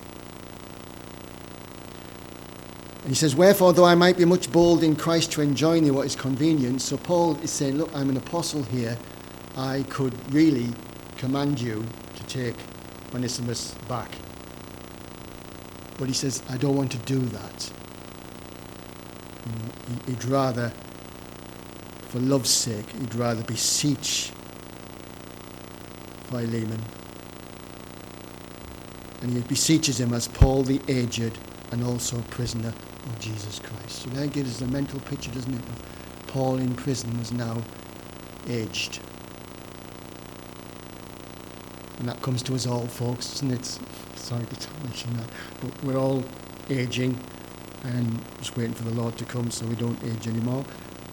And 3.01 3.09
he 3.09 3.15
says, 3.15 3.35
Wherefore, 3.35 3.73
though 3.73 3.85
I 3.85 3.95
might 3.95 4.17
be 4.17 4.25
much 4.25 4.51
bold 4.51 4.83
in 4.83 4.95
Christ 4.95 5.31
to 5.33 5.41
enjoin 5.41 5.83
thee 5.83 5.91
what 5.91 6.05
is 6.05 6.15
convenient, 6.15 6.81
so 6.81 6.97
Paul 6.97 7.37
is 7.41 7.49
saying, 7.51 7.77
Look, 7.77 7.89
I'm 7.95 8.09
an 8.09 8.17
apostle 8.17 8.63
here. 8.63 8.97
I 9.57 9.83
could 9.89 10.13
really 10.33 10.69
command 11.17 11.59
you 11.59 11.85
to 12.15 12.23
take 12.25 12.55
Onesimus 13.13 13.73
back. 13.87 14.11
But 16.01 16.07
he 16.07 16.15
says, 16.15 16.41
I 16.49 16.57
don't 16.57 16.75
want 16.75 16.91
to 16.93 16.97
do 16.97 17.19
that. 17.19 17.71
He'd 20.07 20.25
rather 20.25 20.73
for 22.09 22.17
love's 22.19 22.49
sake, 22.49 22.89
he'd 22.89 23.13
rather 23.13 23.43
beseech 23.43 24.31
Philemon. 26.23 26.81
And 29.21 29.31
he 29.31 29.41
beseeches 29.41 29.99
him 29.99 30.11
as 30.15 30.27
Paul 30.27 30.63
the 30.63 30.81
aged 30.87 31.37
and 31.71 31.83
also 31.83 32.17
a 32.17 32.23
prisoner 32.23 32.73
of 33.05 33.19
Jesus 33.19 33.59
Christ. 33.59 34.01
So 34.01 34.09
that 34.09 34.33
gives 34.33 34.55
us 34.55 34.61
a 34.61 34.71
mental 34.71 34.99
picture, 35.01 35.29
doesn't 35.29 35.53
it, 35.53 35.59
of 35.59 35.83
Paul 36.25 36.57
in 36.57 36.73
prison 36.73 37.15
was 37.19 37.31
now 37.31 37.61
aged. 38.49 39.01
And 42.01 42.09
that 42.09 42.19
comes 42.23 42.41
to 42.43 42.55
us 42.55 42.65
all, 42.65 42.87
folks, 42.87 43.29
doesn't 43.29 43.51
it? 43.51 43.79
Sorry 44.15 44.43
to 44.43 44.69
mention 44.83 45.15
that. 45.17 45.27
But 45.61 45.83
we're 45.83 45.99
all 45.99 46.23
aging 46.67 47.15
and 47.83 48.19
just 48.39 48.57
waiting 48.57 48.73
for 48.73 48.85
the 48.85 48.95
Lord 48.99 49.15
to 49.19 49.25
come 49.25 49.51
so 49.51 49.67
we 49.67 49.75
don't 49.75 50.03
age 50.03 50.27
anymore. 50.27 50.65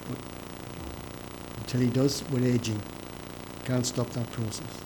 But 0.09 0.19
until 1.59 1.83
He 1.83 1.89
does, 1.89 2.25
we're 2.31 2.43
aging. 2.43 2.81
Can't 3.67 3.85
stop 3.85 4.09
that 4.13 4.31
process. 4.31 4.81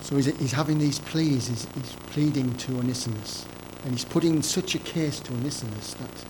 So 0.00 0.16
he's, 0.16 0.26
he's 0.36 0.50
having 0.50 0.80
these 0.80 0.98
pleas, 0.98 1.46
he's, 1.46 1.68
he's 1.72 1.94
pleading 2.10 2.56
to 2.56 2.78
Onesimus. 2.78 3.46
And 3.84 3.92
he's 3.92 4.04
putting 4.04 4.42
such 4.42 4.74
a 4.74 4.80
case 4.80 5.20
to 5.20 5.32
Onesimus 5.32 5.94
that, 5.94 6.24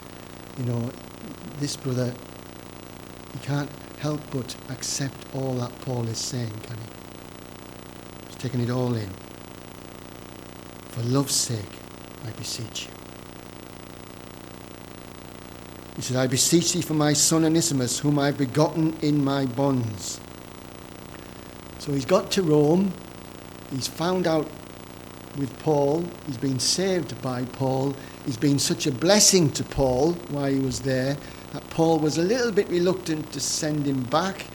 you 0.58 0.66
know, 0.66 0.90
this 1.58 1.76
brother, 1.76 2.12
he 3.32 3.38
can't 3.38 3.70
help 3.98 4.20
but 4.30 4.54
accept 4.68 5.16
all 5.34 5.54
that 5.54 5.72
Paul 5.80 6.06
is 6.08 6.18
saying, 6.18 6.52
can 6.64 6.76
he? 6.76 6.91
Taking 8.42 8.60
it 8.62 8.70
all 8.70 8.92
in. 8.96 9.08
For 10.88 11.00
love's 11.02 11.32
sake, 11.32 11.78
I 12.26 12.30
beseech 12.32 12.86
you. 12.86 12.92
He 15.94 16.02
said, 16.02 16.16
I 16.16 16.26
beseech 16.26 16.72
thee 16.72 16.82
for 16.82 16.94
my 16.94 17.12
son 17.12 17.44
Onesimus, 17.44 18.00
whom 18.00 18.18
I 18.18 18.26
have 18.26 18.38
begotten 18.38 18.96
in 19.00 19.22
my 19.22 19.46
bonds. 19.46 20.18
So 21.78 21.92
he's 21.92 22.04
got 22.04 22.32
to 22.32 22.42
Rome. 22.42 22.92
He's 23.70 23.86
found 23.86 24.26
out 24.26 24.50
with 25.36 25.56
Paul. 25.60 26.04
He's 26.26 26.36
been 26.36 26.58
saved 26.58 27.22
by 27.22 27.44
Paul. 27.44 27.94
He's 28.26 28.36
been 28.36 28.58
such 28.58 28.88
a 28.88 28.90
blessing 28.90 29.52
to 29.52 29.62
Paul 29.62 30.14
while 30.30 30.50
he 30.50 30.58
was 30.58 30.80
there 30.80 31.16
that 31.52 31.70
Paul 31.70 32.00
was 32.00 32.18
a 32.18 32.22
little 32.22 32.50
bit 32.50 32.68
reluctant 32.70 33.32
to 33.34 33.38
send 33.40 33.86
him 33.86 34.02
back. 34.02 34.46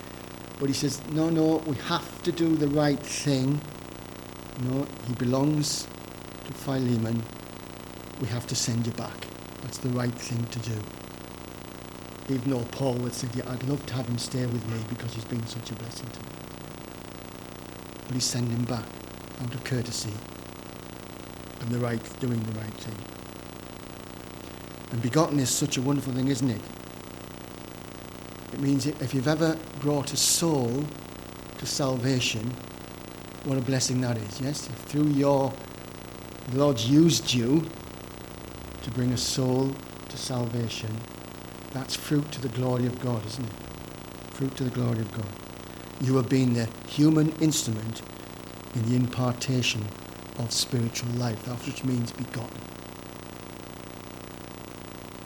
But 0.59 0.67
he 0.67 0.73
says, 0.73 1.01
no, 1.11 1.29
no, 1.29 1.63
we 1.65 1.77
have 1.77 2.21
to 2.23 2.33
do 2.33 2.57
the 2.57 2.67
right 2.67 2.99
thing. 2.99 3.61
No, 4.59 4.87
he 5.07 5.13
belongs 5.13 5.87
to 6.45 6.53
Philemon. 6.53 7.21
We 8.19 8.27
have 8.27 8.47
to 8.47 8.55
send 8.55 8.87
you 8.87 8.91
back. 8.93 9.27
That's 9.61 9.77
the 9.77 9.89
right 9.89 10.13
thing 10.13 10.45
to 10.45 10.59
do. 10.59 10.75
Even 12.29 12.51
though 12.51 12.63
Paul 12.71 12.95
would 12.95 13.13
say, 13.13 13.27
yeah, 13.35 13.43
I'd 13.47 13.63
love 13.63 13.85
to 13.85 13.93
have 13.93 14.07
him 14.07 14.17
stay 14.17 14.45
with 14.45 14.67
me 14.69 14.79
because 14.89 15.13
he's 15.13 15.25
been 15.25 15.45
such 15.45 15.69
a 15.71 15.75
blessing 15.75 16.09
to 16.09 16.19
me. 16.21 16.29
But 18.07 18.13
he's 18.15 18.25
sending 18.25 18.55
him 18.55 18.65
back 18.65 18.85
out 19.43 19.53
of 19.53 19.63
courtesy 19.63 20.13
and 21.61 21.69
the 21.69 21.77
right, 21.77 22.01
doing 22.19 22.41
the 22.41 22.59
right 22.59 22.73
thing. 22.73 22.97
And 24.91 25.01
begotten 25.01 25.39
is 25.39 25.49
such 25.49 25.77
a 25.77 25.81
wonderful 25.81 26.13
thing, 26.13 26.29
isn't 26.29 26.49
it? 26.49 26.61
It 28.53 28.59
means 28.59 28.87
if 28.87 29.13
you've 29.13 29.27
ever 29.27 29.57
brought 29.81 30.13
a 30.13 30.17
soul 30.17 30.85
to 31.59 31.65
salvation, 31.65 32.53
what 33.47 33.57
a 33.57 33.61
blessing 33.61 34.01
that 34.01 34.17
is, 34.17 34.41
yes? 34.41 34.67
If 34.67 34.75
through 34.75 35.07
your, 35.07 35.53
the 36.51 36.59
Lord's 36.59 36.89
used 36.89 37.33
you 37.33 37.65
to 38.83 38.91
bring 38.91 39.13
a 39.13 39.17
soul 39.17 39.73
to 40.09 40.17
salvation, 40.17 40.93
that's 41.71 41.95
fruit 41.95 42.29
to 42.33 42.41
the 42.41 42.49
glory 42.49 42.87
of 42.87 42.99
God, 42.99 43.25
isn't 43.25 43.45
it? 43.45 43.53
Fruit 44.31 44.53
to 44.57 44.65
the 44.65 44.69
glory 44.69 44.99
of 44.99 45.09
God. 45.13 45.29
You 46.01 46.17
have 46.17 46.27
been 46.27 46.55
the 46.55 46.67
human 46.89 47.31
instrument 47.39 48.01
in 48.75 48.89
the 48.89 48.97
impartation 48.97 49.85
of 50.39 50.51
spiritual 50.51 51.09
life, 51.11 51.41
that 51.45 51.55
which 51.65 51.85
means 51.85 52.11
begotten. 52.11 52.61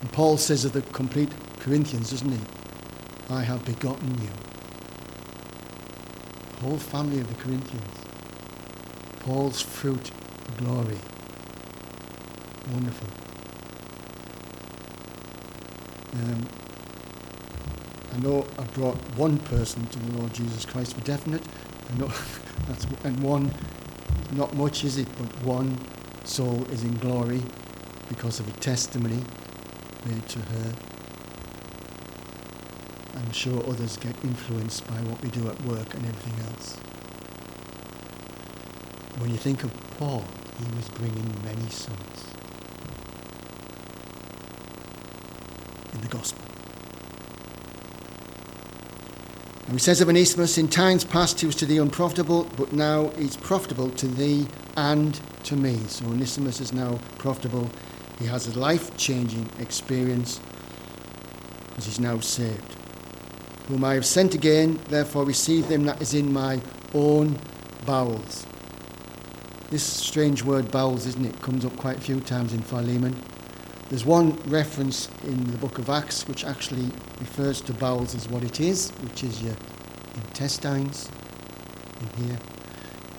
And 0.01 0.11
Paul 0.11 0.37
says 0.37 0.63
of 0.63 0.73
the 0.73 0.83
complete 0.83 1.31
Corinthians, 1.59 2.11
doesn't 2.11 2.31
he? 2.31 2.39
I 3.31 3.41
have 3.41 3.65
begotten 3.65 4.21
you. 4.21 4.29
The 6.57 6.67
whole 6.67 6.77
family 6.77 7.19
of 7.19 7.27
the 7.27 7.43
Corinthians. 7.43 8.00
Paul's 9.21 9.61
fruit 9.61 10.11
glory. 10.57 10.97
Wonderful. 12.71 13.07
Um, 16.13 16.47
I 18.13 18.17
know 18.17 18.45
I've 18.57 18.73
brought 18.73 18.95
one 19.15 19.37
person 19.37 19.85
to 19.85 19.99
the 19.99 20.17
Lord 20.17 20.33
Jesus 20.33 20.65
Christ 20.65 20.95
for 20.95 21.01
definite. 21.01 21.43
I 21.91 21.97
know 21.99 22.11
that's 22.67 22.85
and 23.03 23.21
one, 23.21 23.53
not 24.31 24.55
much 24.55 24.83
is 24.83 24.97
it, 24.97 25.07
but 25.17 25.27
one 25.43 25.77
soul 26.23 26.65
is 26.71 26.83
in 26.83 26.97
glory 26.97 27.43
because 28.09 28.39
of 28.39 28.47
a 28.47 28.59
testimony 28.59 29.23
made 30.05 30.27
to 30.29 30.39
her. 30.39 30.73
I'm 33.15 33.31
sure 33.31 33.63
others 33.69 33.97
get 33.97 34.15
influenced 34.23 34.87
by 34.87 34.95
what 34.95 35.21
we 35.21 35.29
do 35.29 35.47
at 35.47 35.61
work 35.61 35.93
and 35.93 36.05
everything 36.07 36.45
else. 36.47 36.79
When 39.21 39.29
you 39.29 39.37
think 39.37 39.63
of 39.63 39.71
Paul, 39.99 40.23
he 40.57 40.75
was 40.75 40.89
bringing 40.89 41.43
many 41.43 41.69
sons 41.69 42.25
in 45.93 46.01
the 46.01 46.07
gospel. 46.07 46.43
And 49.65 49.73
he 49.73 49.79
says 49.79 50.01
of 50.01 50.09
Onesimus, 50.09 50.57
in 50.57 50.67
times 50.67 51.03
past 51.03 51.39
he 51.39 51.45
was 51.45 51.55
to 51.57 51.67
thee 51.67 51.77
unprofitable, 51.77 52.49
but 52.57 52.73
now 52.73 53.09
he's 53.09 53.37
profitable 53.37 53.91
to 53.91 54.07
thee 54.07 54.47
and 54.75 55.21
to 55.43 55.55
me. 55.55 55.77
So 55.87 56.05
Onesimus 56.07 56.59
is 56.59 56.73
now 56.73 56.99
profitable. 57.19 57.69
He 58.17 58.25
has 58.25 58.47
a 58.47 58.59
life 58.59 58.97
changing 58.97 59.47
experience 59.59 60.41
because 61.69 61.85
he's 61.85 61.99
now 61.99 62.19
saved. 62.21 62.75
Whom 63.67 63.83
I 63.83 63.93
have 63.93 64.05
sent 64.07 64.33
again, 64.33 64.79
therefore 64.89 65.25
receive 65.25 65.69
them 65.69 65.83
that 65.83 66.01
is 66.01 66.15
in 66.15 66.33
my 66.33 66.59
own 66.95 67.39
bowels. 67.85 68.47
This 69.71 69.83
strange 69.83 70.43
word 70.43 70.69
bowels, 70.69 71.05
isn't 71.05 71.25
it, 71.25 71.41
comes 71.41 71.63
up 71.63 71.73
quite 71.77 71.97
a 71.97 72.01
few 72.01 72.19
times 72.19 72.51
in 72.51 72.61
Philemon. 72.61 73.15
There's 73.87 74.03
one 74.03 74.33
reference 74.45 75.07
in 75.23 75.49
the 75.49 75.57
book 75.59 75.77
of 75.77 75.89
Acts 75.89 76.27
which 76.27 76.43
actually 76.43 76.91
refers 77.21 77.61
to 77.61 77.73
bowels 77.73 78.13
as 78.13 78.27
what 78.27 78.43
it 78.43 78.59
is, 78.59 78.89
which 79.01 79.23
is 79.23 79.41
your 79.41 79.55
intestines 80.15 81.09
in 82.01 82.25
here. 82.25 82.37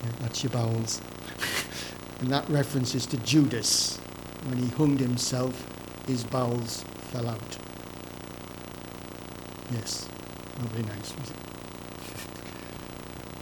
Yeah, 0.03 0.11
that's 0.19 0.43
your 0.43 0.51
bowels. 0.51 1.01
and 2.19 2.29
that 2.29 2.47
reference 2.51 2.93
is 2.93 3.07
to 3.07 3.17
Judas. 3.17 3.97
When 4.45 4.59
he 4.59 4.67
hung 4.75 4.99
himself, 4.99 5.67
his 6.05 6.23
bowels 6.23 6.83
fell 7.11 7.29
out. 7.29 7.57
Yes, 9.71 10.07
not 10.59 10.69
very 10.69 10.83
nice, 10.83 11.17
was 11.17 11.31
it? 11.31 11.37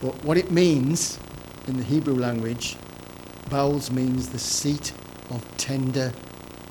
but 0.00 0.24
what 0.24 0.38
it 0.38 0.50
means 0.50 1.18
in 1.66 1.76
the 1.76 1.84
Hebrew 1.84 2.14
language, 2.14 2.78
bowels 3.52 3.90
means 3.90 4.30
the 4.30 4.38
seat 4.38 4.94
of 5.28 5.44
tender 5.58 6.10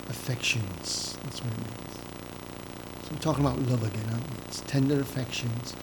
affections. 0.09 1.15
That's 1.23 1.39
what 1.43 1.53
it 1.53 1.59
means. 1.59 1.95
So 3.03 3.11
we're 3.11 3.19
talking 3.19 3.45
about 3.45 3.59
love 3.69 3.83
again, 3.83 4.03
aren't 4.11 4.27
we? 4.31 4.37
It's 4.47 4.61
tender 4.61 4.99
affections 4.99 5.75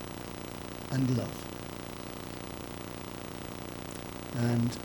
and 0.91 1.17
love. 1.17 1.45
And 4.39 4.77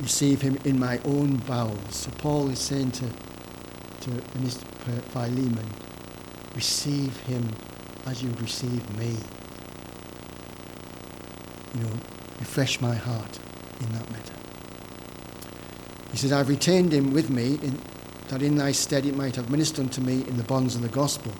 receive 0.00 0.42
him 0.42 0.58
in 0.64 0.76
my 0.76 0.98
own 1.04 1.36
bowels. 1.36 1.94
So 1.94 2.10
Paul 2.18 2.50
is 2.50 2.58
saying 2.58 2.90
to, 2.90 3.08
to 4.00 4.10
Philemon, 5.12 5.70
receive 6.56 7.16
him 7.20 7.48
as 8.04 8.20
you 8.20 8.32
receive 8.40 8.98
me. 8.98 9.16
You 11.76 11.84
know, 11.84 12.00
refresh 12.38 12.80
my 12.80 12.94
heart 12.94 13.38
in 13.80 13.92
that 13.92 14.10
matter. 14.10 14.34
He 16.10 16.16
says, 16.16 16.32
I've 16.32 16.48
retained 16.48 16.92
him 16.92 17.12
with 17.12 17.30
me, 17.30 17.58
in, 17.62 17.78
that 18.28 18.42
in 18.42 18.56
thy 18.56 18.72
stead 18.72 19.06
it 19.06 19.16
might 19.16 19.36
have 19.36 19.50
ministered 19.50 19.86
unto 19.86 20.00
me 20.00 20.26
in 20.26 20.36
the 20.36 20.44
bonds 20.44 20.74
of 20.74 20.82
the 20.82 20.88
gospel. 20.88 21.32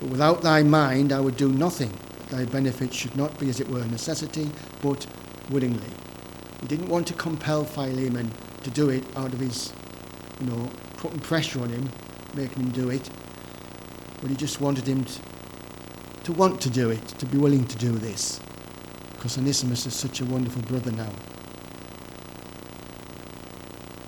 But 0.00 0.10
without 0.10 0.42
thy 0.42 0.62
mind 0.62 1.12
I 1.12 1.20
would 1.20 1.36
do 1.36 1.52
nothing. 1.52 1.92
Thy 2.30 2.44
benefit 2.44 2.94
should 2.94 3.14
not 3.14 3.38
be, 3.38 3.50
as 3.50 3.60
it 3.60 3.68
were, 3.68 3.80
a 3.80 3.86
necessity, 3.86 4.50
but 4.82 5.06
willingly. 5.50 5.90
He 6.60 6.66
didn't 6.66 6.88
want 6.88 7.06
to 7.08 7.14
compel 7.14 7.64
Philemon 7.64 8.30
to 8.62 8.70
do 8.70 8.88
it 8.90 9.04
out 9.16 9.32
of 9.32 9.40
his, 9.40 9.72
you 10.40 10.46
know, 10.46 10.70
putting 10.96 11.20
pressure 11.20 11.60
on 11.60 11.68
him, 11.68 11.90
making 12.34 12.62
him 12.62 12.70
do 12.70 12.90
it. 12.90 13.10
But 14.20 14.30
he 14.30 14.36
just 14.36 14.60
wanted 14.60 14.86
him 14.86 15.04
to, 15.04 15.20
to 16.24 16.32
want 16.32 16.60
to 16.62 16.70
do 16.70 16.90
it, 16.90 17.06
to 17.18 17.26
be 17.26 17.38
willing 17.38 17.66
to 17.66 17.76
do 17.78 17.92
this. 17.92 18.40
Because 19.22 19.38
Onesimus 19.38 19.86
is 19.86 19.94
such 19.94 20.20
a 20.20 20.24
wonderful 20.24 20.62
brother 20.62 20.90
now. 20.90 21.12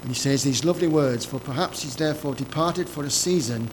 And 0.01 0.09
he 0.09 0.15
says 0.15 0.43
these 0.43 0.65
lovely 0.65 0.89
words, 0.89 1.25
For 1.25 1.39
perhaps 1.39 1.85
he's 1.85 1.95
therefore 1.95 2.35
departed 2.35 2.89
for 2.89 3.05
a 3.05 3.11
season, 3.11 3.71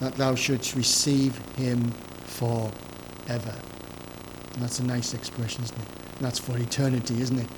that 0.00 0.16
thou 0.16 0.34
shouldst 0.34 0.74
receive 0.74 1.38
him 1.56 1.90
forever. 2.26 3.54
And 4.52 4.62
that's 4.62 4.78
a 4.78 4.84
nice 4.84 5.14
expression, 5.14 5.64
isn't 5.64 5.78
it? 5.78 5.88
And 5.88 6.26
that's 6.26 6.38
for 6.38 6.58
eternity, 6.58 7.18
isn't 7.22 7.38
it? 7.38 7.48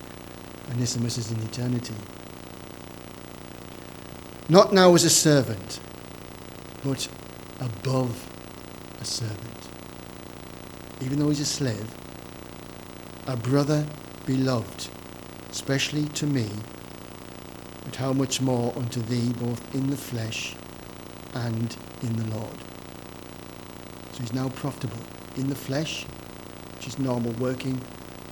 Onesimus 0.70 1.18
is 1.18 1.32
in 1.32 1.42
eternity. 1.42 1.96
Not 4.48 4.72
now 4.72 4.94
as 4.94 5.02
a 5.02 5.10
servant, 5.10 5.80
but 6.84 7.08
above 7.58 8.14
a 9.00 9.04
servant. 9.04 9.68
Even 11.00 11.18
though 11.18 11.30
he's 11.30 11.40
a 11.40 11.44
slave, 11.44 11.92
a 13.30 13.36
brother 13.36 13.86
beloved, 14.26 14.88
especially 15.52 16.04
to 16.06 16.26
me, 16.26 16.50
but 17.84 17.94
how 17.94 18.12
much 18.12 18.40
more 18.40 18.76
unto 18.76 19.00
thee, 19.02 19.32
both 19.34 19.72
in 19.72 19.88
the 19.88 19.96
flesh 19.96 20.56
and 21.34 21.76
in 22.02 22.16
the 22.16 22.36
Lord. 22.36 22.58
So 24.14 24.22
he's 24.22 24.32
now 24.32 24.48
profitable 24.48 24.98
in 25.36 25.48
the 25.48 25.54
flesh, 25.54 26.06
which 26.74 26.88
is 26.88 26.98
normal 26.98 27.30
working, 27.34 27.80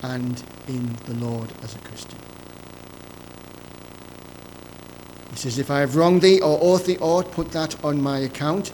and 0.03 0.43
in 0.67 0.97
the 1.07 1.15
Lord 1.15 1.49
as 1.63 1.77
a 1.77 1.79
Christian. 1.79 2.19
He 5.31 5.37
says, 5.37 5.61
If 5.61 5.71
I 5.71 5.79
have 5.79 5.95
wronged 5.95 6.23
thee 6.23 6.41
or 6.41 6.59
ought 6.61 6.87
thee 6.87 6.99
aught, 6.99 7.31
put 7.31 7.53
that 7.53 7.85
on 7.85 8.03
my 8.03 8.19
account. 8.19 8.73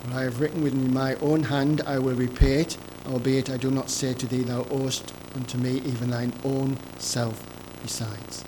For 0.00 0.14
I 0.14 0.21
have 0.32 0.40
written 0.40 0.62
with 0.62 0.72
my 0.72 1.14
own 1.16 1.42
hand, 1.42 1.82
I 1.86 1.98
will 1.98 2.14
repay 2.14 2.62
it, 2.62 2.78
albeit 3.06 3.50
I 3.50 3.58
do 3.58 3.70
not 3.70 3.90
say 3.90 4.14
to 4.14 4.26
thee, 4.26 4.42
Thou 4.42 4.66
owest 4.70 5.12
unto 5.34 5.58
me 5.58 5.82
even 5.84 6.08
thine 6.08 6.32
own 6.42 6.78
self 6.98 7.44
besides. 7.82 8.42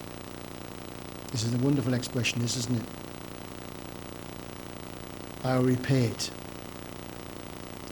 This 1.30 1.44
is 1.44 1.52
a 1.52 1.58
wonderful 1.58 1.92
expression, 1.92 2.40
this, 2.40 2.56
isn't 2.56 2.80
it? 2.80 2.88
I 5.44 5.58
will 5.58 5.66
repay 5.66 6.04
it. 6.04 6.30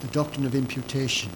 The 0.01 0.07
doctrine 0.09 0.47
of 0.47 0.55
imputation. 0.55 1.31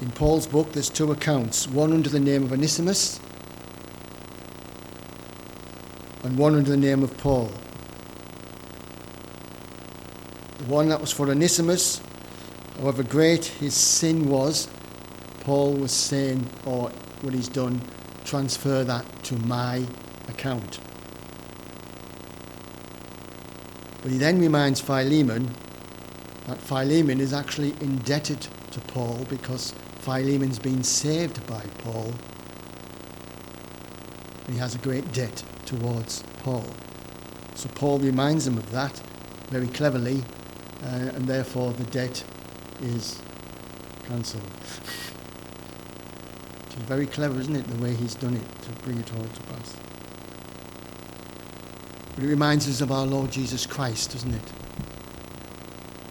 In 0.00 0.10
Paul's 0.12 0.46
book, 0.46 0.72
there's 0.72 0.88
two 0.88 1.12
accounts 1.12 1.68
one 1.68 1.92
under 1.92 2.08
the 2.08 2.20
name 2.20 2.44
of 2.44 2.52
Onesimus 2.52 3.20
and 6.22 6.38
one 6.38 6.54
under 6.54 6.70
the 6.70 6.76
name 6.78 7.02
of 7.02 7.14
Paul. 7.18 7.50
The 10.57 10.57
one 10.68 10.88
that 10.90 11.00
was 11.00 11.10
for 11.10 11.30
Onesimus, 11.30 12.00
however 12.78 13.02
great 13.02 13.46
his 13.46 13.74
sin 13.74 14.28
was, 14.28 14.68
Paul 15.40 15.72
was 15.72 15.92
saying, 15.92 16.48
oh, 16.66 16.70
or 16.70 16.90
what 17.22 17.32
he's 17.32 17.48
done, 17.48 17.80
transfer 18.24 18.84
that 18.84 19.04
to 19.24 19.34
my 19.38 19.84
account. 20.28 20.78
But 24.02 24.12
he 24.12 24.18
then 24.18 24.38
reminds 24.38 24.80
Philemon 24.80 25.54
that 26.46 26.58
Philemon 26.58 27.20
is 27.20 27.32
actually 27.32 27.74
indebted 27.80 28.46
to 28.72 28.80
Paul 28.80 29.26
because 29.28 29.72
Philemon's 30.00 30.58
been 30.58 30.84
saved 30.84 31.44
by 31.46 31.62
Paul. 31.78 32.12
And 34.46 34.54
he 34.54 34.58
has 34.58 34.74
a 34.74 34.78
great 34.78 35.12
debt 35.12 35.42
towards 35.66 36.22
Paul. 36.42 36.64
So 37.54 37.68
Paul 37.74 37.98
reminds 37.98 38.46
him 38.46 38.56
of 38.56 38.70
that 38.70 38.98
very 39.48 39.66
cleverly, 39.68 40.22
uh, 40.84 41.10
and 41.14 41.26
therefore 41.26 41.72
the 41.72 41.84
debt 41.84 42.24
is 42.80 43.20
cancelled. 44.06 44.42
Which 46.64 46.76
is 46.76 46.82
very 46.82 47.06
clever, 47.06 47.38
isn't 47.40 47.56
it, 47.56 47.66
the 47.66 47.82
way 47.82 47.94
he's 47.94 48.14
done 48.14 48.34
it 48.34 48.62
to 48.62 48.70
bring 48.82 48.98
it 48.98 49.12
all 49.14 49.24
to 49.24 49.42
pass. 49.42 49.76
But 52.14 52.24
it 52.24 52.28
reminds 52.28 52.68
us 52.68 52.80
of 52.80 52.90
our 52.90 53.06
Lord 53.06 53.30
Jesus 53.30 53.66
Christ, 53.66 54.12
doesn't 54.12 54.34
it? 54.34 54.48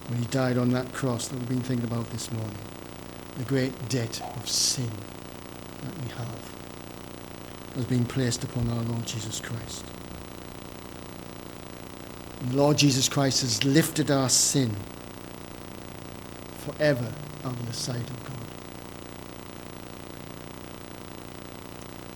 When 0.08 0.18
he 0.18 0.26
died 0.26 0.56
on 0.56 0.70
that 0.70 0.92
cross 0.92 1.28
that 1.28 1.38
we've 1.38 1.48
been 1.48 1.60
thinking 1.60 1.86
about 1.86 2.10
this 2.10 2.32
morning 2.32 2.58
the 3.38 3.44
great 3.44 3.88
debt 3.88 4.20
of 4.36 4.48
sin 4.48 4.90
that 5.82 6.02
we 6.02 6.08
have 6.08 6.54
has 7.76 7.84
been 7.84 8.04
placed 8.04 8.42
upon 8.42 8.68
our 8.68 8.82
Lord 8.82 9.06
Jesus 9.06 9.40
Christ. 9.40 9.84
Lord 12.52 12.78
Jesus 12.78 13.08
Christ 13.08 13.42
has 13.42 13.64
lifted 13.64 14.10
our 14.10 14.28
sin 14.28 14.74
forever 16.58 17.12
out 17.44 17.52
of 17.52 17.66
the 17.66 17.72
sight 17.72 18.08
of 18.08 18.24
God. 18.24 18.36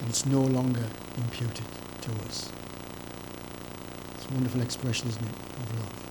And 0.00 0.08
it's 0.08 0.24
no 0.26 0.40
longer 0.40 0.84
imputed 1.16 1.66
to 2.02 2.10
us. 2.26 2.50
It's 4.14 4.26
a 4.26 4.34
wonderful 4.34 4.60
expression, 4.62 5.08
isn't 5.08 5.24
it, 5.24 5.34
of 5.34 5.80
love. 5.80 6.02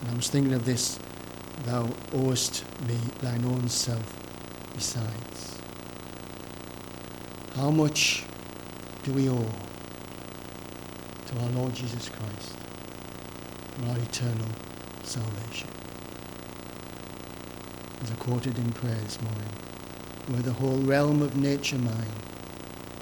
And 0.00 0.10
I 0.10 0.14
was 0.14 0.28
thinking 0.28 0.54
of 0.54 0.64
this 0.64 0.98
thou 1.64 1.88
owest 2.14 2.64
me 2.86 2.96
thine 3.20 3.44
own 3.44 3.68
self 3.68 4.18
besides. 4.74 5.58
How 7.56 7.70
much 7.70 8.24
do 9.02 9.12
we 9.12 9.28
owe 9.28 9.50
to 11.28 11.38
our 11.40 11.50
Lord 11.50 11.74
Jesus 11.74 12.08
Christ 12.08 12.54
for 13.74 13.90
our 13.90 13.98
eternal 13.98 14.48
salvation? 15.02 15.68
As 18.02 18.10
I 18.10 18.14
quoted 18.14 18.56
in 18.56 18.72
prayer 18.72 18.94
this 18.94 19.20
morning, 19.20 19.48
were 20.30 20.42
the 20.42 20.52
whole 20.52 20.78
realm 20.78 21.20
of 21.20 21.36
nature 21.36 21.76
mine, 21.76 22.12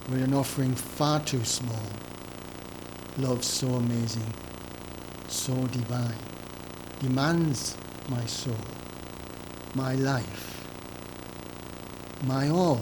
were 0.09 0.17
an 0.17 0.35
offering 0.35 0.75
far 0.75 1.21
too 1.21 1.45
small, 1.45 1.87
love 3.19 3.45
so 3.45 3.69
amazing, 3.75 4.35
so 5.29 5.55
divine, 5.69 6.19
demands 7.01 7.77
my 8.09 8.25
soul, 8.27 8.57
my 9.75 9.95
life, 9.95 10.67
my 12.25 12.49
all. 12.49 12.81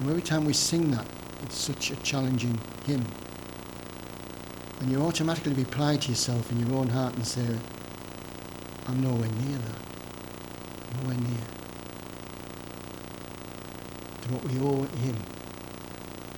And 0.00 0.10
every 0.10 0.22
time 0.22 0.44
we 0.44 0.54
sing 0.54 0.90
that, 0.90 1.06
it's 1.44 1.56
such 1.56 1.92
a 1.92 1.96
challenging 1.96 2.58
hymn. 2.84 3.06
And 4.80 4.90
you 4.90 5.02
automatically 5.02 5.54
reply 5.54 5.96
to 5.96 6.08
yourself 6.08 6.50
in 6.50 6.66
your 6.66 6.78
own 6.78 6.88
heart 6.88 7.14
and 7.14 7.26
say, 7.26 7.46
I'm 8.86 9.00
nowhere 9.02 9.28
near 9.28 9.58
that. 9.58 11.02
Nowhere 11.02 11.16
near. 11.16 11.46
To 14.22 14.28
what 14.32 14.44
we 14.44 14.58
owe 14.60 14.82
him 14.98 15.16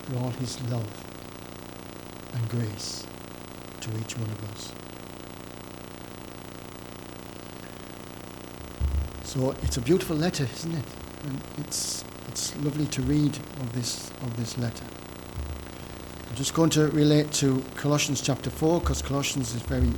for 0.04 0.18
all 0.18 0.30
his 0.30 0.60
love 0.70 1.04
and 2.34 2.48
grace 2.48 3.06
to 3.80 3.90
each 3.98 4.16
one 4.16 4.30
of 4.30 4.52
us. 4.52 4.72
So 9.24 9.50
it's 9.62 9.76
a 9.76 9.80
beautiful 9.80 10.16
letter, 10.16 10.44
isn't 10.44 10.72
it? 10.72 10.84
And 11.24 11.40
it's, 11.58 12.04
it's 12.28 12.56
lovely 12.56 12.86
to 12.86 13.02
read 13.02 13.36
of 13.36 13.72
this, 13.74 14.10
of 14.22 14.36
this 14.36 14.56
letter. 14.56 14.84
I'm 16.36 16.38
just 16.40 16.52
going 16.52 16.68
to 16.68 16.88
relate 16.88 17.32
to 17.32 17.64
Colossians 17.76 18.20
chapter 18.20 18.50
4 18.50 18.80
because 18.80 19.00
Colossians 19.00 19.54
is 19.54 19.62
very 19.62 19.90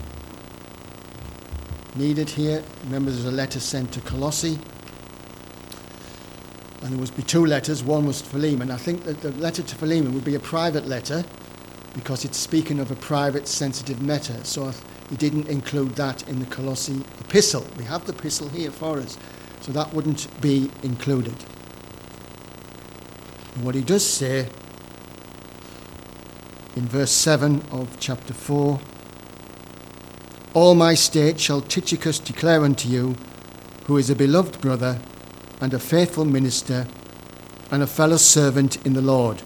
needed 1.97 2.31
here. 2.31 2.63
Remember, 2.85 3.11
there's 3.11 3.25
a 3.25 3.33
letter 3.33 3.59
sent 3.59 3.91
to 3.95 4.01
Colossae. 4.03 4.57
And 6.81 6.93
there 6.93 6.99
was 7.01 7.11
be 7.11 7.25
two 7.25 7.45
letters. 7.45 7.83
One 7.83 8.07
was 8.07 8.23
to 8.23 8.29
Philemon. 8.29 8.71
I 8.71 8.77
think 8.77 9.03
that 9.03 9.21
the 9.21 9.33
letter 9.33 9.65
to 9.65 9.75
Philemon 9.75 10.15
would 10.15 10.25
be 10.25 10.37
a 10.37 10.39
private 10.39 10.87
letter 10.87 11.25
because 11.93 12.25
it's 12.25 12.39
speaking 12.39 12.79
of 12.79 12.93
a 12.93 12.95
private, 12.95 13.49
sensitive 13.49 14.01
matter. 14.01 14.39
So 14.45 14.73
he 15.11 15.17
didn't 15.17 15.49
include 15.49 15.97
that 15.97 16.29
in 16.29 16.39
the 16.39 16.47
Colossae 16.47 17.05
epistle. 17.19 17.67
We 17.77 17.83
have 17.83 18.07
the 18.07 18.13
epistle 18.13 18.49
here 18.49 18.71
for 18.71 19.01
us, 19.01 19.19
so 19.61 19.73
that 19.73 19.93
wouldn't 19.93 20.29
be 20.41 20.71
included. 20.85 21.35
And 23.57 23.65
what 23.65 23.75
he 23.75 23.83
does 23.83 24.07
say 24.07 24.49
in 26.77 26.87
verse 26.87 27.11
7 27.11 27.63
of 27.71 27.99
chapter 27.99 28.35
4 28.35 28.81
All 30.55 30.75
my 30.75 30.95
state 30.95 31.41
shall 31.41 31.61
Tychicus 31.61 32.19
declare 32.19 32.63
unto 32.63 32.89
you, 32.89 33.17
who 33.87 33.97
is 33.97 34.11
a 34.11 34.17
beloved 34.17 34.61
brother 34.61 35.01
and 35.61 35.75
a 35.75 35.79
faithful 35.79 36.25
minister 36.25 36.87
and 37.71 37.83
a 37.83 37.87
fellow 37.87 38.17
servant 38.17 38.85
in 38.87 38.95
the 38.95 39.03
Lord, 39.03 39.43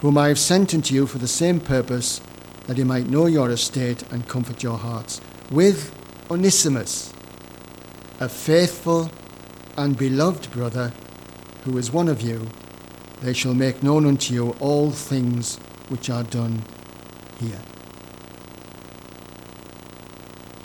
whom 0.00 0.16
I 0.16 0.28
have 0.28 0.38
sent 0.38 0.74
unto 0.74 0.94
you 0.94 1.06
for 1.06 1.18
the 1.18 1.28
same 1.28 1.60
purpose 1.60 2.20
that 2.66 2.76
he 2.76 2.84
might 2.84 3.08
know 3.08 3.26
your 3.26 3.50
estate 3.50 4.02
and 4.12 4.28
comfort 4.28 4.62
your 4.62 4.78
hearts, 4.78 5.20
with 5.50 5.94
Onesimus, 6.30 7.12
a 8.20 8.28
faithful 8.28 9.10
and 9.76 9.96
beloved 9.96 10.50
brother, 10.52 10.92
who 11.64 11.76
is 11.78 11.90
one 11.90 12.08
of 12.08 12.20
you. 12.20 12.48
They 13.22 13.32
shall 13.32 13.54
make 13.54 13.82
known 13.82 14.06
unto 14.06 14.32
you 14.32 14.56
all 14.60 14.90
things 14.90 15.58
which 15.90 16.08
are 16.08 16.22
done 16.24 16.62
here. 17.40 17.60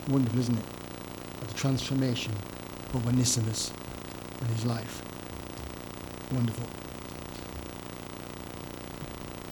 Wonderful, 0.08 0.38
isn't 0.38 0.58
it? 0.58 0.64
The 1.48 1.54
transformation 1.54 2.32
of 2.94 3.06
Onesimus 3.06 3.72
and 4.40 4.50
his 4.50 4.64
life. 4.64 5.02
Wonderful. 6.32 6.66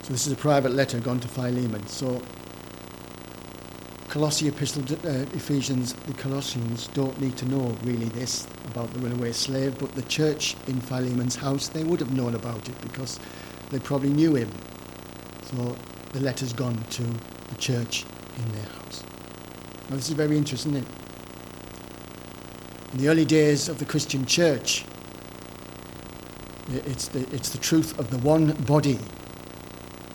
So 0.03 0.13
this 0.13 0.25
is 0.27 0.33
a 0.33 0.37
private 0.37 0.71
letter 0.71 0.99
gone 0.99 1.19
to 1.19 1.27
Philemon. 1.27 1.85
So 1.87 2.21
Colossae 4.07 4.47
Epistle, 4.47 4.83
uh, 5.03 5.25
Ephesians, 5.33 5.91
the 5.91 6.13
Colossians 6.13 6.87
don't 6.93 7.19
need 7.19 7.35
to 7.35 7.45
know 7.49 7.75
really 7.83 8.07
this 8.09 8.47
about 8.67 8.93
the 8.93 8.99
runaway 8.99 9.33
slave, 9.33 9.77
but 9.77 9.93
the 9.93 10.03
church 10.03 10.55
in 10.67 10.79
Philemon's 10.79 11.35
house, 11.35 11.67
they 11.67 11.83
would 11.83 11.99
have 11.99 12.13
known 12.13 12.33
about 12.35 12.69
it 12.69 12.79
because 12.81 13.19
they 13.71 13.79
probably 13.79 14.11
knew 14.11 14.35
him. 14.35 14.49
So 15.51 15.75
the 16.13 16.21
letter's 16.21 16.53
gone 16.53 16.81
to 16.91 17.03
the 17.03 17.55
church 17.57 18.05
in 18.37 18.51
their 18.51 18.63
house. 18.63 19.03
Now 19.89 19.95
this 19.95 20.09
is 20.09 20.15
very 20.15 20.37
interesting, 20.37 20.75
isn't 20.75 20.87
it? 20.87 21.03
In 22.93 22.99
the 22.99 23.09
early 23.09 23.25
days 23.25 23.69
of 23.69 23.79
the 23.79 23.85
Christian 23.85 24.25
church, 24.25 24.85
it's 26.69 27.09
the, 27.09 27.19
it's 27.33 27.49
the 27.49 27.57
truth 27.57 27.97
of 27.99 28.09
the 28.09 28.17
one 28.19 28.51
body 28.63 28.99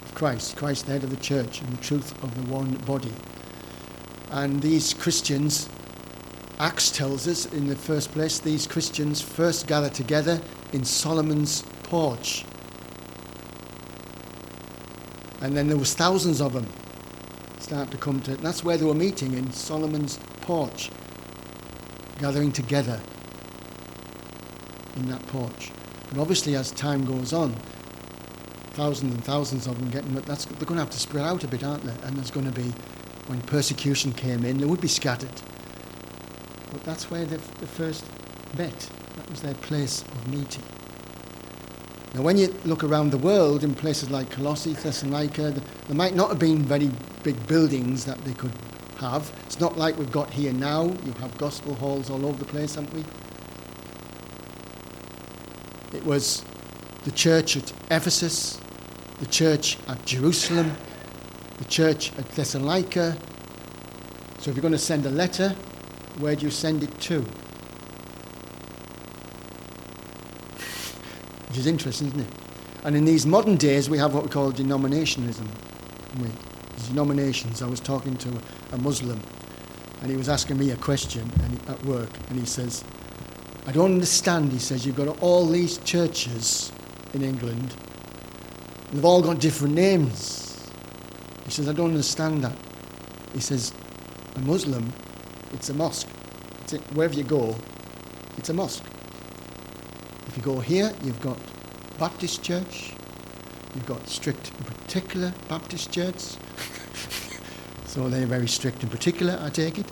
of 0.02 0.14
Christ, 0.14 0.56
Christ 0.56 0.86
the 0.86 0.92
head 0.92 1.04
of 1.04 1.10
the 1.10 1.16
church, 1.16 1.60
and 1.60 1.72
the 1.72 1.82
truth 1.82 2.12
of 2.24 2.34
the 2.34 2.52
one 2.52 2.74
body. 2.78 3.12
And 4.30 4.60
these 4.60 4.94
Christians, 4.94 5.68
Acts 6.58 6.90
tells 6.90 7.28
us 7.28 7.46
in 7.52 7.68
the 7.68 7.76
first 7.76 8.12
place, 8.12 8.38
these 8.38 8.66
Christians 8.66 9.20
first 9.20 9.66
gathered 9.66 9.94
together 9.94 10.40
in 10.72 10.84
Solomon's 10.84 11.62
porch. 11.84 12.44
And 15.40 15.56
then 15.56 15.68
there 15.68 15.76
was 15.76 15.94
thousands 15.94 16.40
of 16.40 16.52
them 16.52 16.66
start 17.58 17.90
to 17.90 17.96
come 17.96 18.20
to, 18.22 18.36
that's 18.36 18.64
where 18.64 18.76
they 18.76 18.84
were 18.84 18.94
meeting, 18.94 19.34
in 19.34 19.52
Solomon's 19.52 20.18
porch, 20.40 20.90
gathering 22.18 22.52
together 22.52 23.00
in 24.96 25.08
that 25.08 25.26
porch. 25.28 25.70
And 26.10 26.18
obviously 26.18 26.56
as 26.56 26.70
time 26.72 27.04
goes 27.04 27.32
on, 27.32 27.54
thousands 28.72 29.14
and 29.14 29.24
thousands 29.24 29.66
of 29.66 29.78
them 29.78 29.90
getting, 29.90 30.14
that's, 30.22 30.44
they're 30.46 30.66
going 30.66 30.76
to 30.76 30.82
have 30.82 30.90
to 30.90 30.98
spread 30.98 31.24
out 31.24 31.44
a 31.44 31.48
bit, 31.48 31.64
aren't 31.64 31.84
they? 31.84 32.06
And 32.06 32.16
there's 32.16 32.30
going 32.30 32.46
to 32.46 32.52
be 32.52 32.72
when 33.26 33.40
persecution 33.42 34.12
came 34.12 34.44
in, 34.44 34.58
they 34.58 34.64
would 34.64 34.80
be 34.80 34.88
scattered. 34.88 35.30
But 36.72 36.82
that's 36.84 37.10
where 37.10 37.24
they, 37.24 37.36
they 37.36 37.66
first 37.66 38.04
met. 38.56 38.90
That 39.16 39.30
was 39.30 39.40
their 39.42 39.54
place 39.54 40.02
of 40.02 40.28
meeting. 40.28 40.64
Now, 42.14 42.22
when 42.22 42.36
you 42.36 42.52
look 42.64 42.82
around 42.82 43.10
the 43.10 43.18
world 43.18 43.62
in 43.62 43.74
places 43.74 44.10
like 44.10 44.30
Colossae, 44.30 44.72
Thessalonica, 44.72 45.52
there 45.52 45.96
might 45.96 46.14
not 46.14 46.28
have 46.30 46.40
been 46.40 46.62
very 46.64 46.90
big 47.22 47.46
buildings 47.46 48.04
that 48.04 48.22
they 48.24 48.32
could 48.32 48.52
have. 48.98 49.32
It's 49.46 49.60
not 49.60 49.78
like 49.78 49.96
we've 49.96 50.10
got 50.10 50.30
here 50.30 50.52
now. 50.52 50.84
You 51.04 51.12
have 51.20 51.36
gospel 51.38 51.74
halls 51.74 52.10
all 52.10 52.26
over 52.26 52.36
the 52.36 52.44
place, 52.44 52.74
haven't 52.74 52.92
we? 52.92 53.04
It 55.96 56.04
was 56.04 56.44
the 57.04 57.12
church 57.12 57.56
at 57.56 57.72
Ephesus, 57.92 58.60
the 59.20 59.26
church 59.26 59.78
at 59.86 60.04
Jerusalem, 60.04 60.76
the 61.58 61.64
church 61.66 62.10
at 62.18 62.28
Thessalonica. 62.30 63.16
So 64.40 64.50
if 64.50 64.56
you're 64.56 64.62
going 64.62 64.72
to 64.72 64.78
send 64.78 65.06
a 65.06 65.10
letter, 65.10 65.50
where 66.18 66.34
do 66.34 66.44
you 66.44 66.50
send 66.50 66.82
it 66.82 67.00
to? 67.02 67.24
Which 71.50 71.58
is 71.58 71.66
interesting, 71.66 72.06
isn't 72.06 72.20
it? 72.20 72.32
And 72.84 72.94
in 72.94 73.04
these 73.04 73.26
modern 73.26 73.56
days, 73.56 73.90
we 73.90 73.98
have 73.98 74.14
what 74.14 74.22
we 74.22 74.30
call 74.30 74.52
denominationism. 74.52 75.48
We, 76.22 76.28
denominations. 76.86 77.60
I 77.60 77.66
was 77.66 77.80
talking 77.80 78.16
to 78.18 78.40
a 78.70 78.78
Muslim, 78.78 79.20
and 80.00 80.12
he 80.12 80.16
was 80.16 80.28
asking 80.28 80.58
me 80.58 80.70
a 80.70 80.76
question 80.76 81.28
he, 81.50 81.72
at 81.72 81.84
work, 81.84 82.08
and 82.28 82.38
he 82.38 82.46
says, 82.46 82.84
I 83.66 83.72
don't 83.72 83.94
understand. 83.94 84.52
He 84.52 84.60
says, 84.60 84.86
You've 84.86 84.94
got 84.94 85.20
all 85.20 85.44
these 85.44 85.78
churches 85.78 86.70
in 87.14 87.22
England, 87.22 87.74
and 88.88 88.92
they've 88.92 89.04
all 89.04 89.20
got 89.20 89.40
different 89.40 89.74
names. 89.74 90.70
He 91.46 91.50
says, 91.50 91.68
I 91.68 91.72
don't 91.72 91.90
understand 91.90 92.44
that. 92.44 92.56
He 93.32 93.40
says, 93.40 93.72
a 94.36 94.40
Muslim, 94.42 94.92
it's 95.52 95.68
a 95.68 95.74
mosque. 95.74 96.06
It's 96.62 96.74
a, 96.74 96.78
wherever 96.94 97.14
you 97.14 97.24
go, 97.24 97.56
it's 98.38 98.50
a 98.50 98.54
mosque. 98.54 98.84
If 100.30 100.36
you 100.36 100.44
go 100.44 100.60
here, 100.60 100.92
you've 101.02 101.20
got 101.20 101.36
Baptist 101.98 102.40
church, 102.44 102.92
you've 103.74 103.86
got 103.86 104.08
strict 104.08 104.52
and 104.56 104.64
particular 104.64 105.34
Baptist 105.48 105.90
church. 105.90 106.36
so 107.86 108.08
they're 108.08 108.26
very 108.26 108.46
strict 108.46 108.80
and 108.84 108.92
particular, 108.92 109.36
I 109.42 109.50
take 109.50 109.78
it. 109.78 109.86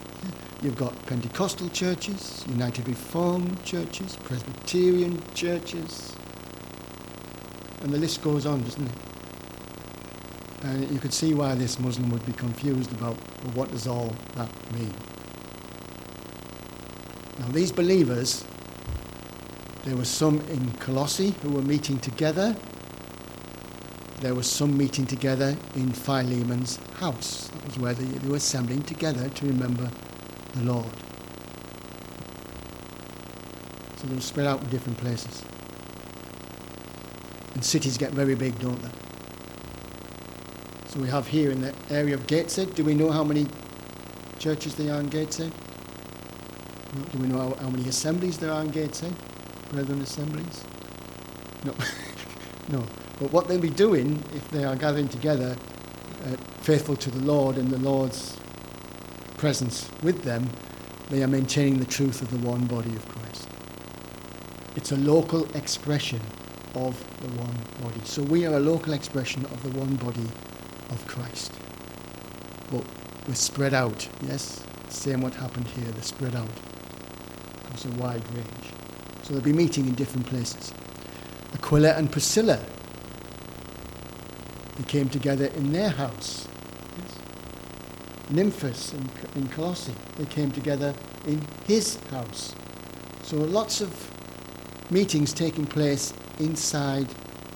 you've 0.62 0.76
got 0.76 0.94
Pentecostal 1.06 1.70
churches, 1.70 2.44
United 2.48 2.88
Reformed 2.88 3.64
churches, 3.64 4.16
Presbyterian 4.16 5.22
churches. 5.32 6.14
And 7.80 7.90
the 7.90 7.98
list 7.98 8.20
goes 8.20 8.44
on, 8.44 8.62
doesn't 8.62 8.86
it? 8.86 8.92
And 10.64 10.90
you 10.90 10.98
could 10.98 11.14
see 11.14 11.32
why 11.32 11.54
this 11.54 11.80
Muslim 11.80 12.10
would 12.10 12.26
be 12.26 12.34
confused 12.34 12.92
about 12.92 13.16
well, 13.44 13.54
what 13.54 13.70
does 13.70 13.86
all 13.86 14.14
that 14.36 14.50
mean. 14.74 14.92
Now, 17.38 17.48
these 17.48 17.72
believers, 17.72 18.44
there 19.84 19.96
were 19.96 20.04
some 20.04 20.40
in 20.48 20.72
Colossae 20.72 21.30
who 21.42 21.50
were 21.50 21.62
meeting 21.62 21.98
together. 21.98 22.54
There 24.20 24.34
was 24.34 24.46
some 24.46 24.76
meeting 24.76 25.06
together 25.06 25.56
in 25.74 25.92
Philemon's 25.92 26.76
house. 26.98 27.48
That 27.48 27.66
was 27.66 27.78
where 27.78 27.94
they, 27.94 28.04
they 28.04 28.28
were 28.28 28.36
assembling 28.36 28.82
together 28.82 29.30
to 29.30 29.46
remember 29.46 29.90
the 30.54 30.64
Lord. 30.64 30.90
So 33.96 34.06
they 34.06 34.14
were 34.14 34.20
spread 34.20 34.46
out 34.46 34.60
in 34.62 34.68
different 34.68 34.98
places. 34.98 35.42
And 37.54 37.64
cities 37.64 37.96
get 37.96 38.12
very 38.12 38.34
big, 38.34 38.58
don't 38.58 38.80
they? 38.82 38.90
So 40.88 41.00
we 41.00 41.08
have 41.08 41.26
here 41.26 41.50
in 41.50 41.62
the 41.62 41.74
area 41.88 42.14
of 42.14 42.26
Gateshead. 42.26 42.74
Do 42.74 42.84
we 42.84 42.94
know 42.94 43.10
how 43.10 43.24
many 43.24 43.46
churches 44.38 44.74
there 44.74 44.92
are 44.94 45.00
in 45.00 45.08
Gateshead? 45.08 45.52
Do 47.12 47.18
we 47.18 47.28
know 47.28 47.38
how, 47.38 47.54
how 47.62 47.70
many 47.70 47.88
assemblies 47.88 48.38
there 48.38 48.52
are 48.52 48.60
in 48.60 48.70
Gateshead? 48.70 49.14
Brethren 49.70 50.00
assemblies? 50.00 50.64
No. 51.64 51.74
no. 52.68 52.86
But 53.18 53.32
what 53.32 53.48
they'll 53.48 53.60
be 53.60 53.70
doing 53.70 54.22
if 54.34 54.48
they 54.50 54.64
are 54.64 54.76
gathering 54.76 55.08
together, 55.08 55.56
uh, 56.24 56.36
faithful 56.62 56.96
to 56.96 57.10
the 57.10 57.20
Lord 57.20 57.56
and 57.56 57.70
the 57.70 57.78
Lord's 57.78 58.38
presence 59.36 59.88
with 60.02 60.22
them, 60.22 60.48
they 61.10 61.22
are 61.22 61.28
maintaining 61.28 61.78
the 61.78 61.84
truth 61.84 62.22
of 62.22 62.30
the 62.30 62.46
one 62.46 62.66
body 62.66 62.94
of 62.96 63.06
Christ. 63.08 63.48
It's 64.76 64.92
a 64.92 64.96
local 64.96 65.44
expression 65.56 66.20
of 66.74 66.98
the 67.20 67.28
one 67.42 67.56
body. 67.82 68.00
So 68.04 68.22
we 68.22 68.46
are 68.46 68.54
a 68.54 68.60
local 68.60 68.92
expression 68.92 69.44
of 69.46 69.62
the 69.62 69.78
one 69.78 69.96
body 69.96 70.28
of 70.90 71.04
Christ. 71.06 71.52
But 72.70 72.84
we're 73.26 73.34
spread 73.34 73.74
out, 73.74 74.08
yes? 74.22 74.64
Same 74.88 75.20
what 75.20 75.34
happened 75.34 75.66
here, 75.68 75.86
they're 75.86 76.02
spread 76.02 76.34
out. 76.34 76.48
It's 77.72 77.84
a 77.84 77.90
wide 77.90 78.22
range. 78.34 78.79
So 79.30 79.36
they'll 79.36 79.44
be 79.44 79.52
meeting 79.52 79.86
in 79.86 79.94
different 79.94 80.26
places. 80.26 80.74
Aquila 81.54 81.92
and 81.92 82.10
Priscilla, 82.10 82.58
they 84.76 84.82
came 84.82 85.08
together 85.08 85.46
in 85.54 85.70
their 85.70 85.90
house. 85.90 86.48
Yes? 86.98 87.18
Nymphas 88.32 88.92
in, 88.92 89.08
in 89.40 89.48
Colossae, 89.50 89.94
they 90.18 90.24
came 90.24 90.50
together 90.50 90.92
in 91.28 91.46
his 91.64 92.00
house. 92.10 92.56
So 93.22 93.36
lots 93.36 93.80
of 93.80 94.10
meetings 94.90 95.32
taking 95.32 95.64
place 95.64 96.12
inside 96.40 97.06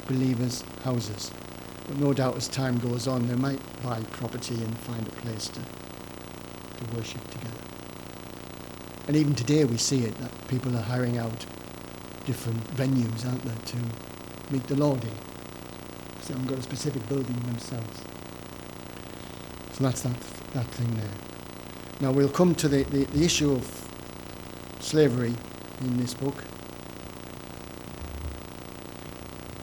believers' 0.06 0.62
houses. 0.84 1.32
But 1.88 1.96
no 1.96 2.12
doubt 2.12 2.36
as 2.36 2.46
time 2.46 2.78
goes 2.78 3.08
on, 3.08 3.26
they 3.26 3.34
might 3.34 3.58
buy 3.82 4.00
property 4.12 4.54
and 4.54 4.78
find 4.78 5.04
a 5.08 5.10
place 5.10 5.48
to, 5.48 5.60
to 5.60 6.96
worship 6.96 7.28
together. 7.32 7.50
And 9.08 9.16
even 9.16 9.34
today 9.34 9.64
we 9.64 9.76
see 9.76 10.04
it, 10.04 10.16
that 10.20 10.30
people 10.46 10.76
are 10.76 10.80
hiring 10.80 11.18
out 11.18 11.44
different 12.26 12.62
venues, 12.76 13.26
aren't 13.26 13.42
they, 13.42 13.72
to 13.72 13.76
meet 14.50 14.66
the 14.66 14.76
Lord 14.76 15.02
in. 15.04 15.10
Because 15.10 16.28
they 16.28 16.34
haven't 16.34 16.48
got 16.48 16.58
a 16.58 16.62
specific 16.62 17.08
building 17.08 17.38
themselves. 17.40 18.00
So 19.72 19.84
that's 19.84 20.02
that, 20.02 20.20
that 20.52 20.66
thing 20.66 20.94
there. 20.94 21.10
Now 22.00 22.12
we'll 22.12 22.28
come 22.28 22.54
to 22.56 22.68
the, 22.68 22.84
the, 22.84 23.04
the 23.04 23.24
issue 23.24 23.52
of 23.52 23.88
slavery 24.80 25.34
in 25.80 25.96
this 25.96 26.14
book. 26.14 26.44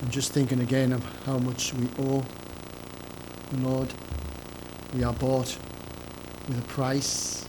I'm 0.02 0.10
just 0.10 0.32
thinking 0.32 0.60
again 0.60 0.92
of 0.92 1.04
how 1.26 1.38
much 1.38 1.74
we 1.74 1.88
owe 2.00 2.26
the 3.52 3.58
Lord. 3.58 3.94
We 4.94 5.04
are 5.04 5.14
bought 5.14 5.58
with 6.48 6.58
a 6.58 6.68
price, 6.68 7.48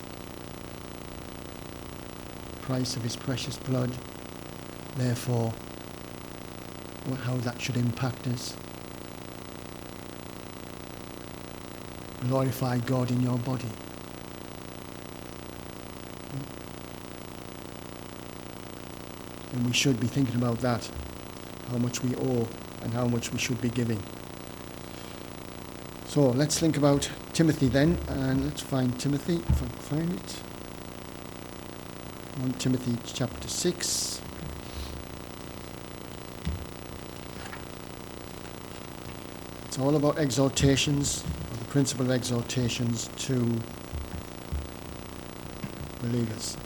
price 2.60 2.94
of 2.94 3.02
his 3.02 3.16
precious 3.16 3.56
blood. 3.56 3.90
Therefore, 4.96 5.52
how 7.24 7.36
that 7.38 7.60
should 7.60 7.76
impact 7.76 8.26
us. 8.28 8.56
Glorify 12.28 12.78
God 12.78 13.10
in 13.10 13.20
your 13.20 13.38
body. 13.38 13.68
And 19.52 19.66
we 19.66 19.72
should 19.72 20.00
be 20.00 20.06
thinking 20.06 20.36
about 20.36 20.60
that 20.60 20.88
how 21.70 21.78
much 21.78 22.02
we 22.02 22.14
owe 22.16 22.48
and 22.82 22.92
how 22.92 23.06
much 23.06 23.32
we 23.32 23.38
should 23.38 23.60
be 23.60 23.70
giving. 23.70 24.02
So 26.06 26.30
let's 26.30 26.58
think 26.58 26.76
about 26.76 27.10
Timothy 27.32 27.68
then, 27.68 27.98
and 28.08 28.44
let's 28.44 28.60
find 28.60 28.98
Timothy, 29.00 29.36
if 29.36 29.62
I 29.62 29.66
can 29.66 29.78
find 29.78 30.12
it. 30.14 30.32
1 32.40 32.52
Timothy 32.54 32.98
chapter 33.06 33.48
6. 33.48 34.21
It's 39.72 39.78
all 39.78 39.96
about 39.96 40.18
exhortations, 40.18 41.22
the 41.22 41.64
principle 41.70 42.04
of 42.04 42.10
exhortations 42.10 43.08
to 43.20 43.58
believers. 46.02 46.58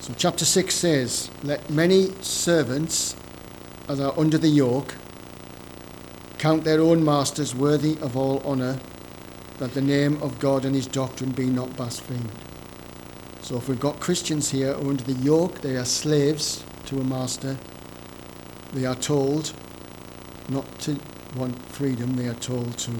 So, 0.00 0.12
chapter 0.18 0.44
6 0.44 0.74
says, 0.74 1.30
Let 1.42 1.70
many 1.70 2.12
servants 2.20 3.16
as 3.88 4.00
are 4.00 4.12
under 4.18 4.36
the 4.36 4.48
yoke 4.48 4.94
count 6.36 6.64
their 6.64 6.82
own 6.82 7.02
masters 7.02 7.54
worthy 7.54 7.96
of 8.02 8.18
all 8.18 8.42
honour, 8.44 8.78
that 9.56 9.72
the 9.72 9.80
name 9.80 10.22
of 10.22 10.38
God 10.38 10.66
and 10.66 10.74
his 10.74 10.86
doctrine 10.86 11.30
be 11.30 11.46
not 11.46 11.74
blasphemed. 11.74 12.32
So, 13.40 13.56
if 13.56 13.66
we've 13.66 13.80
got 13.80 13.98
Christians 13.98 14.50
here 14.50 14.74
who 14.74 14.88
are 14.88 14.90
under 14.90 15.04
the 15.04 15.14
yoke, 15.14 15.62
they 15.62 15.76
are 15.78 15.86
slaves 15.86 16.62
to 16.84 17.00
a 17.00 17.04
master, 17.04 17.56
they 18.72 18.84
are 18.84 18.94
told 18.94 19.52
not 20.48 20.78
to 20.80 20.98
want 21.36 21.58
freedom, 21.70 22.16
they 22.16 22.28
are 22.28 22.34
told 22.34 22.76
to 22.78 22.92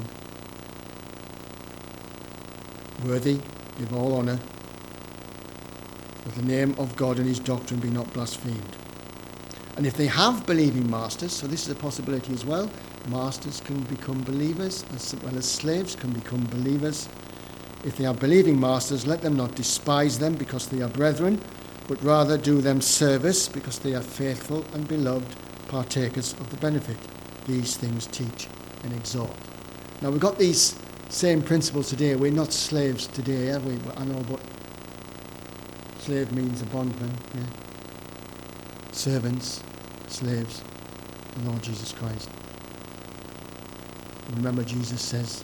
worthy 3.04 3.40
give 3.78 3.94
all 3.94 4.16
honour, 4.18 4.38
that 6.24 6.34
the 6.34 6.42
name 6.42 6.74
of 6.78 6.96
God 6.96 7.18
and 7.18 7.26
his 7.26 7.38
doctrine 7.38 7.80
be 7.80 7.90
not 7.90 8.12
blasphemed. 8.12 8.76
And 9.76 9.86
if 9.86 9.96
they 9.96 10.06
have 10.06 10.44
believing 10.46 10.90
masters, 10.90 11.32
so 11.32 11.46
this 11.46 11.62
is 11.62 11.68
a 11.68 11.76
possibility 11.76 12.32
as 12.32 12.44
well, 12.44 12.68
masters 13.08 13.60
can 13.60 13.80
become 13.84 14.22
believers 14.24 14.84
as 14.92 15.14
well 15.22 15.36
as 15.36 15.46
slaves 15.46 15.94
can 15.94 16.12
become 16.12 16.44
believers. 16.46 17.08
If 17.84 17.96
they 17.96 18.06
are 18.06 18.14
believing 18.14 18.58
masters, 18.58 19.06
let 19.06 19.22
them 19.22 19.36
not 19.36 19.54
despise 19.54 20.18
them 20.18 20.34
because 20.34 20.66
they 20.66 20.82
are 20.82 20.88
brethren, 20.88 21.40
but 21.86 22.02
rather 22.02 22.36
do 22.36 22.60
them 22.60 22.80
service 22.80 23.48
because 23.48 23.78
they 23.78 23.94
are 23.94 24.02
faithful 24.02 24.64
and 24.74 24.88
beloved 24.88 25.36
partakers 25.68 26.32
of 26.34 26.50
the 26.50 26.56
benefit. 26.56 26.96
These 27.46 27.76
things 27.76 28.06
teach 28.06 28.48
and 28.82 28.92
exhort. 28.92 29.30
Now 30.02 30.10
we've 30.10 30.20
got 30.20 30.38
these 30.38 30.78
same 31.08 31.42
principles 31.42 31.88
today. 31.88 32.14
We're 32.14 32.32
not 32.32 32.52
slaves 32.52 33.06
today, 33.06 33.50
are 33.50 33.60
we? 33.60 33.78
I 33.96 34.04
know, 34.04 34.22
but 34.28 34.40
slave 35.98 36.32
means 36.32 36.62
a 36.62 36.66
bondman. 36.66 37.12
Yeah? 37.34 37.42
Servants, 38.92 39.62
slaves, 40.08 40.62
the 41.36 41.50
Lord 41.50 41.62
Jesus 41.62 41.92
Christ. 41.92 42.28
Remember, 44.36 44.62
Jesus 44.62 45.00
says, 45.00 45.42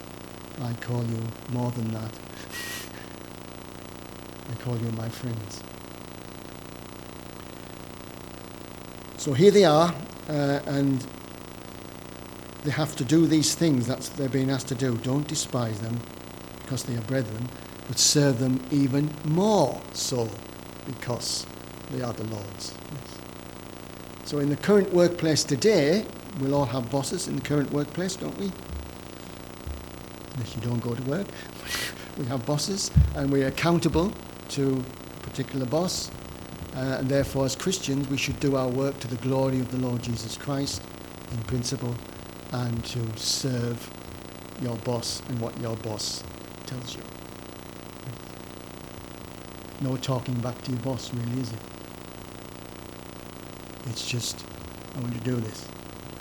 I 0.61 0.75
call 0.75 1.03
you 1.05 1.23
more 1.51 1.71
than 1.71 1.91
that. 1.93 2.11
I 4.51 4.55
call 4.63 4.77
you 4.77 4.91
my 4.93 5.09
friends. 5.09 5.63
So 9.17 9.33
here 9.33 9.51
they 9.51 9.65
are, 9.65 9.95
uh, 10.29 10.61
and 10.67 11.05
they 12.65 12.71
have 12.71 12.97
to 12.97 13.05
do 13.05 13.27
these 13.27 13.55
things 13.55 13.87
that 13.87 14.01
they're 14.17 14.29
being 14.29 14.51
asked 14.51 14.69
to 14.69 14.75
do. 14.75 14.97
Don't 14.99 15.29
despise 15.29 15.79
them 15.81 16.01
because 16.63 16.85
they 16.85 16.97
are 16.97 17.03
brethren, 17.03 17.49
but 17.89 17.99
serve 17.99 18.39
them 18.39 18.65
even 18.71 19.11
more 19.25 19.81
so 19.93 20.29
because 20.87 21.47
they 21.91 22.03
are 22.03 22.13
the 22.13 22.25
Lord's. 22.25 22.75
Yes. 22.93 23.19
So 24.25 24.39
in 24.39 24.49
the 24.49 24.57
current 24.57 24.93
workplace 24.93 25.45
today, 25.45 26.07
we'll 26.41 26.55
all 26.55 26.65
have 26.65 26.91
bosses 26.91 27.29
in 27.29 27.37
the 27.37 27.43
current 27.43 27.71
workplace, 27.71 28.17
don't 28.17 28.37
we? 28.39 28.51
Unless 30.35 30.57
you 30.57 30.63
don't 30.63 30.81
go 30.81 30.95
to 30.95 31.03
work. 31.03 31.27
we 32.19 32.25
have 32.27 32.47
bosses 32.47 32.91
and 33.15 33.31
we're 33.31 33.49
accountable 33.49 34.13
to 34.51 34.83
a 35.19 35.21
particular 35.21 35.67
boss. 35.67 36.11
Uh, 36.75 36.97
and 36.99 37.09
therefore, 37.09 37.45
as 37.45 37.55
Christians, 37.55 38.09
we 38.09 38.17
should 38.17 38.41
do 38.41 38.57
our 38.57 38.69
work 38.69 38.99
to 39.01 39.07
the 39.07 39.17
glory 39.17 39.61
of 39.61 39.71
the 39.71 39.79
Lord 39.79 40.03
Jesus 40.03 40.37
Christ 40.37 40.83
in 41.31 41.39
principle 41.45 41.95
and 42.53 42.85
to 42.87 43.17
serve 43.17 43.91
your 44.61 44.77
boss 44.79 45.23
and 45.29 45.41
what 45.41 45.59
your 45.61 45.77
boss 45.77 46.25
tells 46.67 46.97
you. 46.97 47.03
No 49.81 49.97
talking 49.97 50.35
back 50.41 50.61
to 50.63 50.73
your 50.73 50.81
boss, 50.81 51.13
really, 51.15 51.41
is 51.41 51.53
it? 51.53 51.59
It's 53.87 54.07
just, 54.07 54.45
I 54.97 55.01
want 55.01 55.15
to 55.15 55.21
do 55.21 55.37
this. 55.37 55.69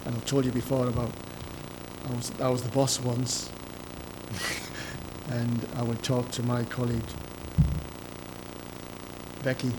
And 0.06 0.16
I've 0.16 0.26
told 0.26 0.46
you 0.46 0.52
before 0.52 0.88
about, 0.88 1.12
I 2.10 2.14
was, 2.14 2.32
I 2.42 2.50
was 2.50 2.62
the 2.62 2.70
boss 2.70 3.00
once, 3.00 3.50
and 5.30 5.68
I 5.76 5.84
would 5.84 6.04
talk 6.04 6.30
to 6.32 6.44
my 6.44 6.64
colleague, 6.66 7.02
Becky, 9.44 9.72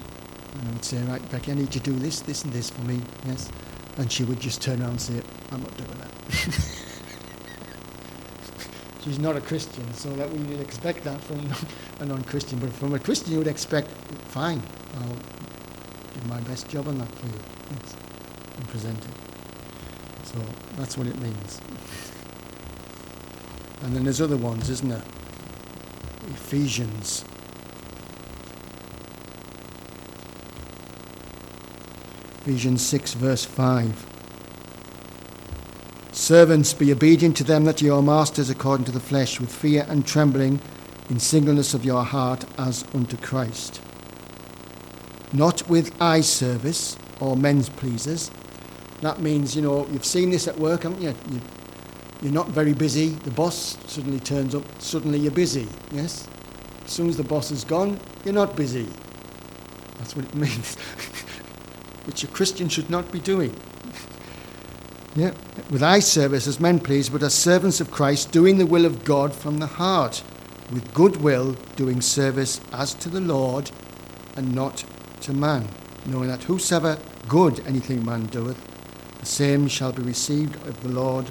and 0.54 0.68
I 0.68 0.72
would 0.72 0.84
say, 0.84 0.98
right, 1.02 1.30
Becky, 1.30 1.52
I 1.52 1.54
need 1.54 1.74
you 1.74 1.80
to 1.80 1.90
do 1.90 1.98
this, 1.98 2.20
this, 2.20 2.44
and 2.44 2.52
this 2.52 2.70
for 2.70 2.82
me, 2.82 3.00
yes? 3.26 3.50
And 3.96 4.10
she 4.10 4.24
would 4.24 4.40
just 4.40 4.62
turn 4.62 4.80
around 4.80 4.90
and 4.90 5.00
say, 5.00 5.22
I'm 5.50 5.62
not 5.62 5.76
doing 5.76 5.98
that. 5.98 6.10
She's 9.04 9.18
not 9.18 9.36
a 9.36 9.40
Christian, 9.40 9.92
so 9.92 10.14
that 10.16 10.30
we 10.30 10.38
would 10.44 10.60
expect 10.60 11.04
that 11.04 11.20
from 11.20 11.46
a 12.00 12.06
non-Christian. 12.06 12.58
But 12.58 12.72
from 12.72 12.94
a 12.94 12.98
Christian, 12.98 13.32
you 13.32 13.38
would 13.38 13.48
expect, 13.48 13.90
fine, 14.28 14.62
I'll 14.96 15.08
do 15.08 16.28
my 16.28 16.40
best 16.42 16.68
job 16.68 16.88
on 16.88 16.98
that 16.98 17.08
for 17.16 17.26
you, 17.26 17.40
yes, 17.70 17.96
and 18.56 18.68
present 18.68 18.98
it. 18.98 19.14
So 20.26 20.40
that's 20.76 20.96
what 20.96 21.06
it 21.06 21.18
means. 21.20 21.60
And 23.82 23.94
then 23.94 24.04
there's 24.04 24.22
other 24.22 24.38
ones, 24.38 24.70
isn't 24.70 24.88
there? 24.88 25.04
Ephesians. 26.30 27.24
Ephesians 32.44 32.86
6, 32.86 33.14
verse 33.14 33.46
5. 33.46 34.06
Servants, 36.12 36.74
be 36.74 36.92
obedient 36.92 37.38
to 37.38 37.42
them 37.42 37.64
that 37.64 37.82
are 37.82 38.02
masters 38.02 38.50
according 38.50 38.84
to 38.84 38.92
the 38.92 39.00
flesh, 39.00 39.40
with 39.40 39.50
fear 39.50 39.86
and 39.88 40.06
trembling, 40.06 40.60
in 41.08 41.18
singleness 41.18 41.72
of 41.72 41.86
your 41.86 42.04
heart, 42.04 42.44
as 42.58 42.84
unto 42.92 43.16
Christ. 43.16 43.80
Not 45.32 45.66
with 45.70 45.98
eye 46.02 46.20
service 46.20 46.98
or 47.18 47.34
men's 47.34 47.70
pleasers. 47.70 48.30
That 49.00 49.20
means, 49.20 49.56
you 49.56 49.62
know, 49.62 49.86
you've 49.86 50.04
seen 50.04 50.28
this 50.28 50.46
at 50.46 50.58
work, 50.58 50.82
haven't 50.82 51.00
you? 51.00 51.14
you 51.30 51.40
you're 52.20 52.30
not 52.30 52.50
very 52.50 52.74
busy. 52.74 53.08
The 53.08 53.30
boss 53.30 53.78
suddenly 53.86 54.20
turns 54.20 54.54
up. 54.54 54.64
Suddenly 54.82 55.18
you're 55.18 55.32
busy. 55.32 55.66
Yes? 55.92 56.28
As 56.84 56.92
soon 56.92 57.08
as 57.08 57.16
the 57.16 57.24
boss 57.24 57.50
is 57.50 57.64
gone, 57.64 57.98
you're 58.22 58.34
not 58.34 58.54
busy. 58.54 58.86
That's 59.96 60.14
what 60.14 60.26
it 60.26 60.34
means. 60.34 60.76
Which 62.06 62.24
a 62.24 62.28
Christian 62.28 62.68
should 62.68 62.90
not 62.90 63.10
be 63.10 63.20
doing. 63.20 63.54
yeah. 65.16 65.32
With 65.70 65.82
eye 65.82 66.00
service 66.00 66.46
as 66.46 66.60
men 66.60 66.80
please, 66.80 67.08
but 67.08 67.22
as 67.22 67.34
servants 67.34 67.80
of 67.80 67.90
Christ, 67.90 68.32
doing 68.32 68.58
the 68.58 68.66
will 68.66 68.84
of 68.84 69.04
God 69.04 69.34
from 69.34 69.58
the 69.58 69.66
heart, 69.66 70.22
with 70.72 70.94
good 70.94 71.16
will, 71.16 71.52
doing 71.76 72.00
service 72.00 72.60
as 72.72 72.94
to 72.94 73.08
the 73.08 73.20
Lord 73.20 73.70
and 74.36 74.54
not 74.54 74.84
to 75.22 75.32
man, 75.32 75.68
knowing 76.06 76.28
that 76.28 76.44
whosoever 76.44 76.98
good 77.28 77.60
anything 77.66 78.04
man 78.04 78.26
doeth, 78.26 78.60
the 79.20 79.26
same 79.26 79.68
shall 79.68 79.92
be 79.92 80.02
received 80.02 80.56
of 80.66 80.82
the 80.82 80.88
Lord 80.88 81.30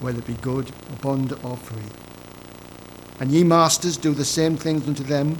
whether 0.00 0.18
it 0.18 0.26
be 0.26 0.34
good, 0.34 0.70
or 0.90 0.96
bond, 1.00 1.32
or 1.42 1.56
free. 1.56 1.82
And 3.20 3.30
ye 3.30 3.44
masters, 3.44 3.96
do 3.96 4.12
the 4.12 4.24
same 4.24 4.56
things 4.56 4.86
unto 4.86 5.02
them, 5.02 5.36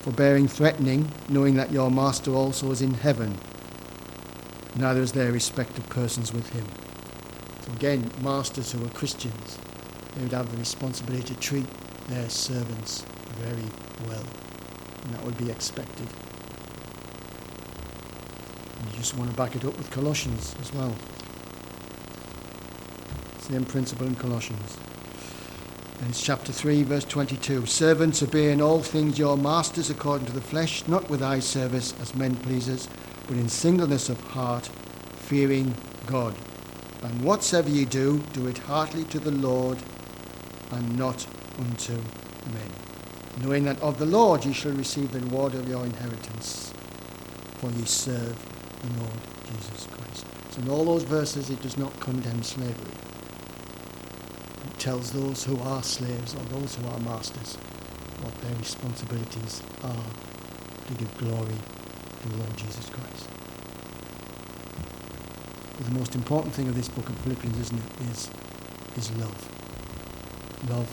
forbearing 0.00 0.46
threatening, 0.46 1.10
knowing 1.28 1.54
that 1.56 1.72
your 1.72 1.90
master 1.90 2.32
also 2.32 2.70
is 2.70 2.82
in 2.82 2.94
heaven. 2.94 3.38
Neither 4.76 5.00
is 5.00 5.12
there 5.12 5.30
respect 5.30 5.78
of 5.78 5.88
persons 5.88 6.32
with 6.32 6.48
him. 6.50 6.66
So 7.64 7.72
again, 7.72 8.10
masters 8.20 8.72
who 8.72 8.84
are 8.84 8.88
Christians, 8.90 9.58
they 10.14 10.22
would 10.22 10.32
have 10.32 10.50
the 10.50 10.58
responsibility 10.58 11.34
to 11.34 11.40
treat 11.40 11.66
their 12.08 12.28
servants 12.28 13.04
very 13.38 13.68
well. 14.08 14.24
And 15.04 15.14
that 15.14 15.24
would 15.24 15.38
be 15.38 15.50
expected. 15.50 16.08
And 18.78 18.90
you 18.90 18.96
just 18.96 19.16
want 19.16 19.30
to 19.30 19.36
back 19.36 19.54
it 19.54 19.64
up 19.64 19.76
with 19.78 19.90
Colossians 19.90 20.56
as 20.60 20.72
well. 20.72 20.94
Same 23.38 23.64
principle 23.64 24.06
in 24.06 24.14
Colossians. 24.16 24.76
And 26.00 26.10
it's 26.10 26.22
chapter 26.22 26.52
3, 26.52 26.82
verse 26.82 27.04
22. 27.04 27.66
Servants, 27.66 28.22
obey 28.22 28.50
in 28.50 28.60
all 28.60 28.82
things 28.82 29.18
your 29.18 29.36
masters 29.36 29.90
according 29.90 30.26
to 30.26 30.32
the 30.32 30.40
flesh, 30.40 30.86
not 30.88 31.08
with 31.08 31.22
eye 31.22 31.38
service 31.38 31.94
as 32.00 32.14
men 32.14 32.34
pleasers, 32.36 32.88
but 33.26 33.36
in 33.36 33.48
singleness 33.48 34.08
of 34.08 34.20
heart, 34.20 34.66
fearing 35.16 35.74
God. 36.06 36.34
And 37.02 37.22
whatsoever 37.22 37.68
ye 37.68 37.84
do, 37.84 38.22
do 38.32 38.46
it 38.46 38.58
heartily 38.58 39.04
to 39.04 39.18
the 39.18 39.30
Lord 39.30 39.78
and 40.70 40.98
not 40.98 41.26
unto 41.58 41.92
men. 41.94 42.70
Knowing 43.42 43.64
that 43.64 43.80
of 43.80 43.98
the 43.98 44.06
Lord 44.06 44.44
ye 44.44 44.52
shall 44.52 44.72
receive 44.72 45.12
the 45.12 45.20
reward 45.20 45.54
of 45.54 45.68
your 45.68 45.84
inheritance, 45.84 46.72
for 47.58 47.70
ye 47.70 47.84
serve 47.84 48.36
the 48.82 49.00
Lord 49.00 49.20
Jesus 49.46 49.86
Christ. 49.90 50.26
So 50.50 50.62
in 50.62 50.68
all 50.68 50.84
those 50.84 51.02
verses, 51.02 51.50
it 51.50 51.60
does 51.62 51.76
not 51.76 51.98
condemn 52.00 52.42
slavery. 52.42 52.92
It 54.66 54.78
tells 54.78 55.12
those 55.12 55.44
who 55.44 55.58
are 55.60 55.82
slaves 55.82 56.34
or 56.34 56.58
those 56.58 56.76
who 56.76 56.86
are 56.86 56.98
masters 57.00 57.56
what 58.22 58.40
their 58.40 58.56
responsibilities 58.56 59.62
are 59.82 60.04
to 60.86 60.94
give 60.94 61.18
glory 61.18 61.58
the 62.28 62.36
Lord 62.36 62.56
Jesus 62.56 62.88
Christ. 62.90 63.28
But 65.76 65.86
the 65.86 65.98
most 65.98 66.14
important 66.14 66.54
thing 66.54 66.68
of 66.68 66.74
this 66.74 66.88
book 66.88 67.08
of 67.08 67.16
Philippians, 67.18 67.58
isn't 67.58 67.78
it, 67.78 68.10
is, 68.12 68.30
is 68.96 69.10
love. 69.16 69.48
Love 70.70 70.88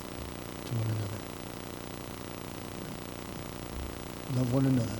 to 0.65 0.71
one 0.75 0.87
another. 0.87 1.21
Love 4.37 4.53
one 4.53 4.65
another, 4.65 4.97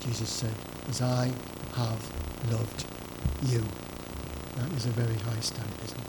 Jesus 0.00 0.28
said, 0.28 0.54
as 0.88 1.00
I 1.00 1.32
have 1.74 2.52
loved 2.52 2.84
you. 3.46 3.62
That 4.56 4.72
is 4.76 4.86
a 4.86 4.90
very 4.90 5.14
high 5.14 5.40
standard, 5.40 5.84
isn't 5.84 5.98
it? 5.98 6.06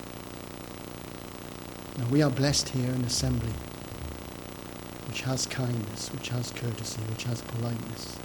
Now 1.97 2.07
we 2.07 2.21
are 2.21 2.29
blessed 2.29 2.69
here 2.69 2.91
in 2.91 3.05
assembly, 3.05 3.53
which 5.07 5.21
has 5.21 5.45
kindness, 5.45 6.11
which 6.11 6.29
has 6.29 6.51
courtesy, 6.51 7.01
which 7.09 7.23
has 7.23 7.41
politeness, 7.41 8.17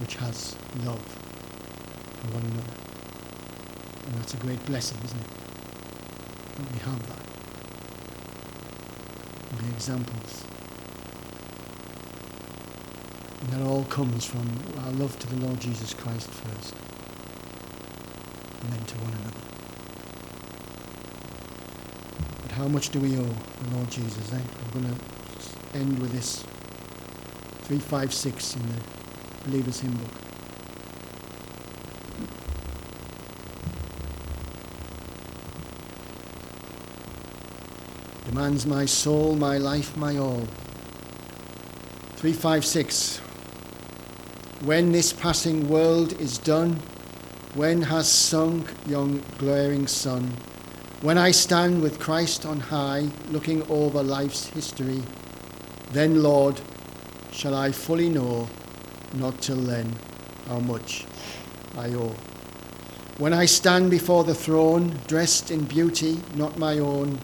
which 0.00 0.16
has 0.16 0.56
love 0.84 1.00
for 1.00 2.28
one 2.34 2.44
another. 2.44 2.76
And 4.06 4.14
that's 4.16 4.34
a 4.34 4.36
great 4.38 4.64
blessing, 4.66 4.98
isn't 5.04 5.20
it? 5.20 5.26
That 6.56 6.72
we 6.72 6.78
have 6.80 7.06
that. 7.08 7.26
Be 9.58 9.68
examples. 9.72 10.44
And 13.40 13.52
that 13.52 13.62
all 13.62 13.84
comes 13.84 14.24
from 14.24 14.48
our 14.84 14.92
love 14.92 15.18
to 15.18 15.26
the 15.28 15.46
Lord 15.46 15.60
Jesus 15.60 15.94
Christ 15.94 16.28
first, 16.28 16.74
and 18.62 18.72
then 18.72 18.84
to 18.84 18.94
one 18.98 19.12
another. 19.12 19.40
But 22.42 22.52
how 22.52 22.68
much 22.68 22.90
do 22.90 23.00
we 23.00 23.16
owe 23.16 23.22
the 23.62 23.76
Lord 23.76 23.90
Jesus? 23.90 24.32
Eh? 24.32 24.36
I'm 24.36 24.70
going 24.82 24.94
to 24.94 25.78
end 25.78 25.98
with 25.98 26.12
this 26.12 26.42
356 27.66 28.56
in 28.56 28.62
the 28.68 28.95
Believer's 29.46 29.80
Hymn 29.80 29.94
Book. 29.94 30.10
Demands 38.26 38.66
my 38.66 38.84
soul, 38.84 39.36
my 39.36 39.56
life, 39.56 39.96
my 39.96 40.16
all. 40.16 40.46
356. 42.16 43.18
When 44.64 44.90
this 44.90 45.12
passing 45.12 45.68
world 45.68 46.20
is 46.20 46.38
done, 46.38 46.80
when 47.54 47.82
has 47.82 48.08
sunk 48.08 48.72
yon 48.86 49.22
glaring 49.38 49.86
sun, 49.86 50.32
when 51.02 51.18
I 51.18 51.30
stand 51.30 51.82
with 51.82 52.00
Christ 52.00 52.44
on 52.44 52.58
high, 52.58 53.08
looking 53.30 53.62
over 53.70 54.02
life's 54.02 54.46
history, 54.46 55.02
then, 55.92 56.22
Lord, 56.22 56.60
shall 57.32 57.54
I 57.54 57.70
fully 57.70 58.08
know, 58.08 58.48
not 59.16 59.40
till 59.40 59.56
then, 59.56 59.94
how 60.46 60.60
much 60.60 61.06
I 61.76 61.88
owe. 61.94 62.14
When 63.18 63.32
I 63.32 63.46
stand 63.46 63.90
before 63.90 64.24
the 64.24 64.34
throne, 64.34 65.00
dressed 65.06 65.50
in 65.50 65.64
beauty 65.64 66.20
not 66.34 66.58
my 66.58 66.78
own, 66.78 67.18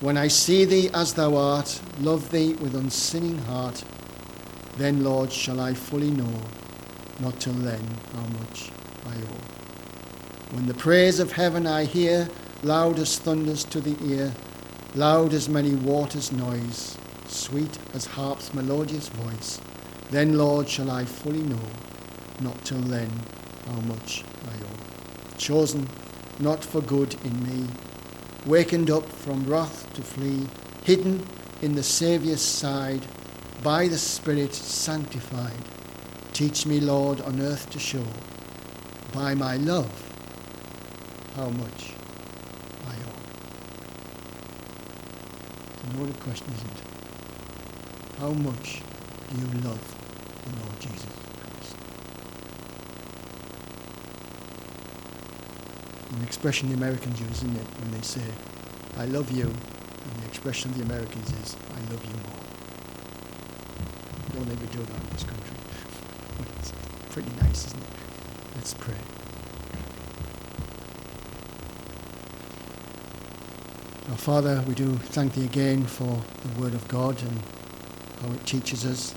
when 0.00 0.16
I 0.16 0.28
see 0.28 0.64
thee 0.64 0.90
as 0.94 1.14
thou 1.14 1.36
art, 1.36 1.80
love 2.00 2.30
thee 2.30 2.54
with 2.54 2.76
unsinning 2.76 3.38
heart, 3.38 3.82
then, 4.76 5.02
Lord, 5.02 5.32
shall 5.32 5.58
I 5.58 5.74
fully 5.74 6.12
know, 6.12 6.40
not 7.18 7.40
till 7.40 7.52
then, 7.54 7.84
how 8.14 8.26
much 8.38 8.70
I 9.04 9.16
owe. 9.16 10.54
When 10.54 10.66
the 10.66 10.74
praise 10.74 11.18
of 11.18 11.32
heaven 11.32 11.66
I 11.66 11.84
hear, 11.84 12.28
loud 12.62 13.00
as 13.00 13.18
thunders 13.18 13.64
to 13.64 13.80
the 13.80 13.96
ear, 14.08 14.32
loud 14.94 15.34
as 15.34 15.48
many 15.48 15.74
waters' 15.74 16.30
noise, 16.30 16.96
sweet 17.26 17.76
as 17.92 18.06
harp's 18.06 18.54
melodious 18.54 19.08
voice, 19.08 19.60
then, 20.10 20.38
Lord, 20.38 20.68
shall 20.68 20.90
I 20.90 21.04
fully 21.04 21.42
know, 21.42 21.68
not 22.40 22.64
till 22.64 22.80
then, 22.80 23.10
how 23.66 23.80
much 23.80 24.24
I 24.46 24.54
owe. 24.64 25.36
Chosen 25.36 25.86
not 26.38 26.64
for 26.64 26.80
good 26.80 27.14
in 27.24 27.42
me, 27.44 27.68
wakened 28.46 28.90
up 28.90 29.06
from 29.06 29.44
wrath 29.44 29.92
to 29.94 30.02
flee, 30.02 30.46
hidden 30.84 31.26
in 31.60 31.74
the 31.74 31.82
Saviour's 31.82 32.40
side, 32.40 33.02
by 33.62 33.88
the 33.88 33.98
Spirit 33.98 34.54
sanctified. 34.54 35.62
Teach 36.32 36.64
me, 36.64 36.80
Lord, 36.80 37.20
on 37.22 37.40
earth 37.40 37.68
to 37.70 37.78
show, 37.78 38.06
by 39.12 39.34
my 39.34 39.56
love, 39.56 39.90
how 41.36 41.50
much 41.50 41.92
I 42.86 42.94
owe. 42.94 43.18
A 45.84 45.98
loaded 45.98 46.18
question, 46.20 46.46
isn't 46.54 46.70
it? 46.70 46.82
How 48.20 48.30
much 48.30 48.80
do 49.30 49.40
you 49.40 49.46
love 49.68 49.97
the 50.52 50.64
Lord 50.64 50.80
Jesus 50.80 51.04
Christ? 51.40 51.76
An 56.16 56.22
expression 56.24 56.68
the 56.68 56.74
Americans 56.74 57.20
use, 57.20 57.30
isn't 57.30 57.56
it, 57.56 57.66
when 57.80 57.90
they 57.92 58.02
say, 58.02 58.24
I 58.96 59.06
love 59.06 59.30
you, 59.30 59.46
and 59.46 60.22
the 60.22 60.26
expression 60.26 60.70
of 60.70 60.78
the 60.78 60.84
Americans 60.84 61.30
is, 61.42 61.56
I 61.70 61.80
love 61.92 62.04
you 62.04 62.14
more. 62.14 62.38
Don't 64.34 64.50
ever 64.50 64.66
do 64.66 64.78
that 64.78 65.00
in 65.02 65.10
this 65.12 65.24
country. 65.24 65.56
It's 66.60 66.72
pretty 67.10 67.30
nice, 67.42 67.66
isn't 67.66 67.82
it? 67.82 67.88
Let's 68.56 68.74
pray. 68.74 68.94
Our 74.10 74.16
Father, 74.16 74.64
we 74.66 74.74
do 74.74 74.96
thank 74.96 75.34
Thee 75.34 75.44
again 75.44 75.84
for 75.84 76.22
the 76.42 76.60
Word 76.60 76.74
of 76.74 76.86
God 76.88 77.20
and 77.22 77.42
how 78.22 78.32
it 78.32 78.46
teaches 78.46 78.86
us. 78.86 79.14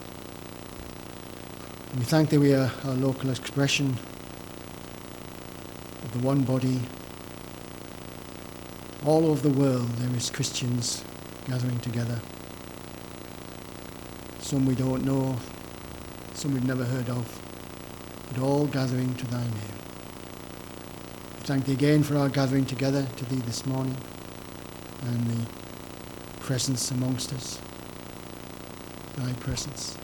We 1.97 2.03
thank 2.03 2.29
Thee 2.29 2.37
we 2.37 2.53
are 2.53 2.71
our 2.85 2.93
local 2.93 3.29
expression 3.29 3.97
of 6.03 6.13
the 6.13 6.19
one 6.19 6.43
body. 6.43 6.79
All 9.05 9.25
over 9.25 9.49
the 9.49 9.53
world 9.53 9.89
there 9.97 10.15
is 10.15 10.29
Christians 10.29 11.03
gathering 11.49 11.81
together. 11.81 12.21
Some 14.39 14.65
we 14.65 14.73
don't 14.73 15.03
know, 15.03 15.37
some 16.33 16.53
we've 16.53 16.65
never 16.65 16.85
heard 16.85 17.09
of, 17.09 17.27
but 18.29 18.41
all 18.41 18.67
gathering 18.67 19.13
to 19.15 19.27
Thy 19.27 19.43
name. 19.43 19.77
We 21.39 21.45
thank 21.45 21.65
Thee 21.65 21.73
again 21.73 22.03
for 22.03 22.15
our 22.15 22.29
gathering 22.29 22.65
together 22.65 23.05
to 23.17 23.25
Thee 23.25 23.41
this 23.41 23.65
morning 23.65 23.97
and 25.01 25.27
the 25.27 25.45
presence 26.39 26.89
amongst 26.89 27.33
us, 27.33 27.59
Thy 29.17 29.33
presence. 29.33 29.97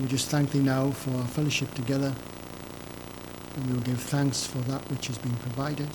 We 0.00 0.08
just 0.08 0.28
thank 0.30 0.50
Thee 0.50 0.60
now 0.60 0.90
for 0.92 1.10
our 1.10 1.26
fellowship 1.26 1.74
together 1.74 2.14
and 3.56 3.66
we 3.66 3.74
will 3.74 3.82
give 3.82 4.00
thanks 4.00 4.46
for 4.46 4.58
that 4.58 4.80
which 4.90 5.08
has 5.08 5.18
been 5.18 5.36
provided. 5.36 5.88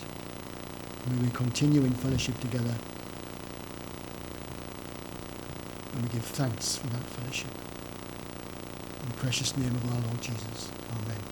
And 1.05 1.19
we 1.19 1.25
will 1.25 1.33
continue 1.33 1.83
in 1.83 1.93
fellowship 1.93 2.39
together. 2.39 2.75
And 5.93 6.03
we 6.03 6.09
give 6.09 6.25
thanks 6.25 6.75
for 6.75 6.87
that 6.87 7.03
fellowship. 7.03 7.51
In 9.03 9.09
the 9.09 9.15
precious 9.15 9.57
name 9.57 9.73
of 9.75 9.93
our 9.93 10.01
Lord 10.01 10.21
Jesus. 10.21 10.69
Amen. 10.91 11.24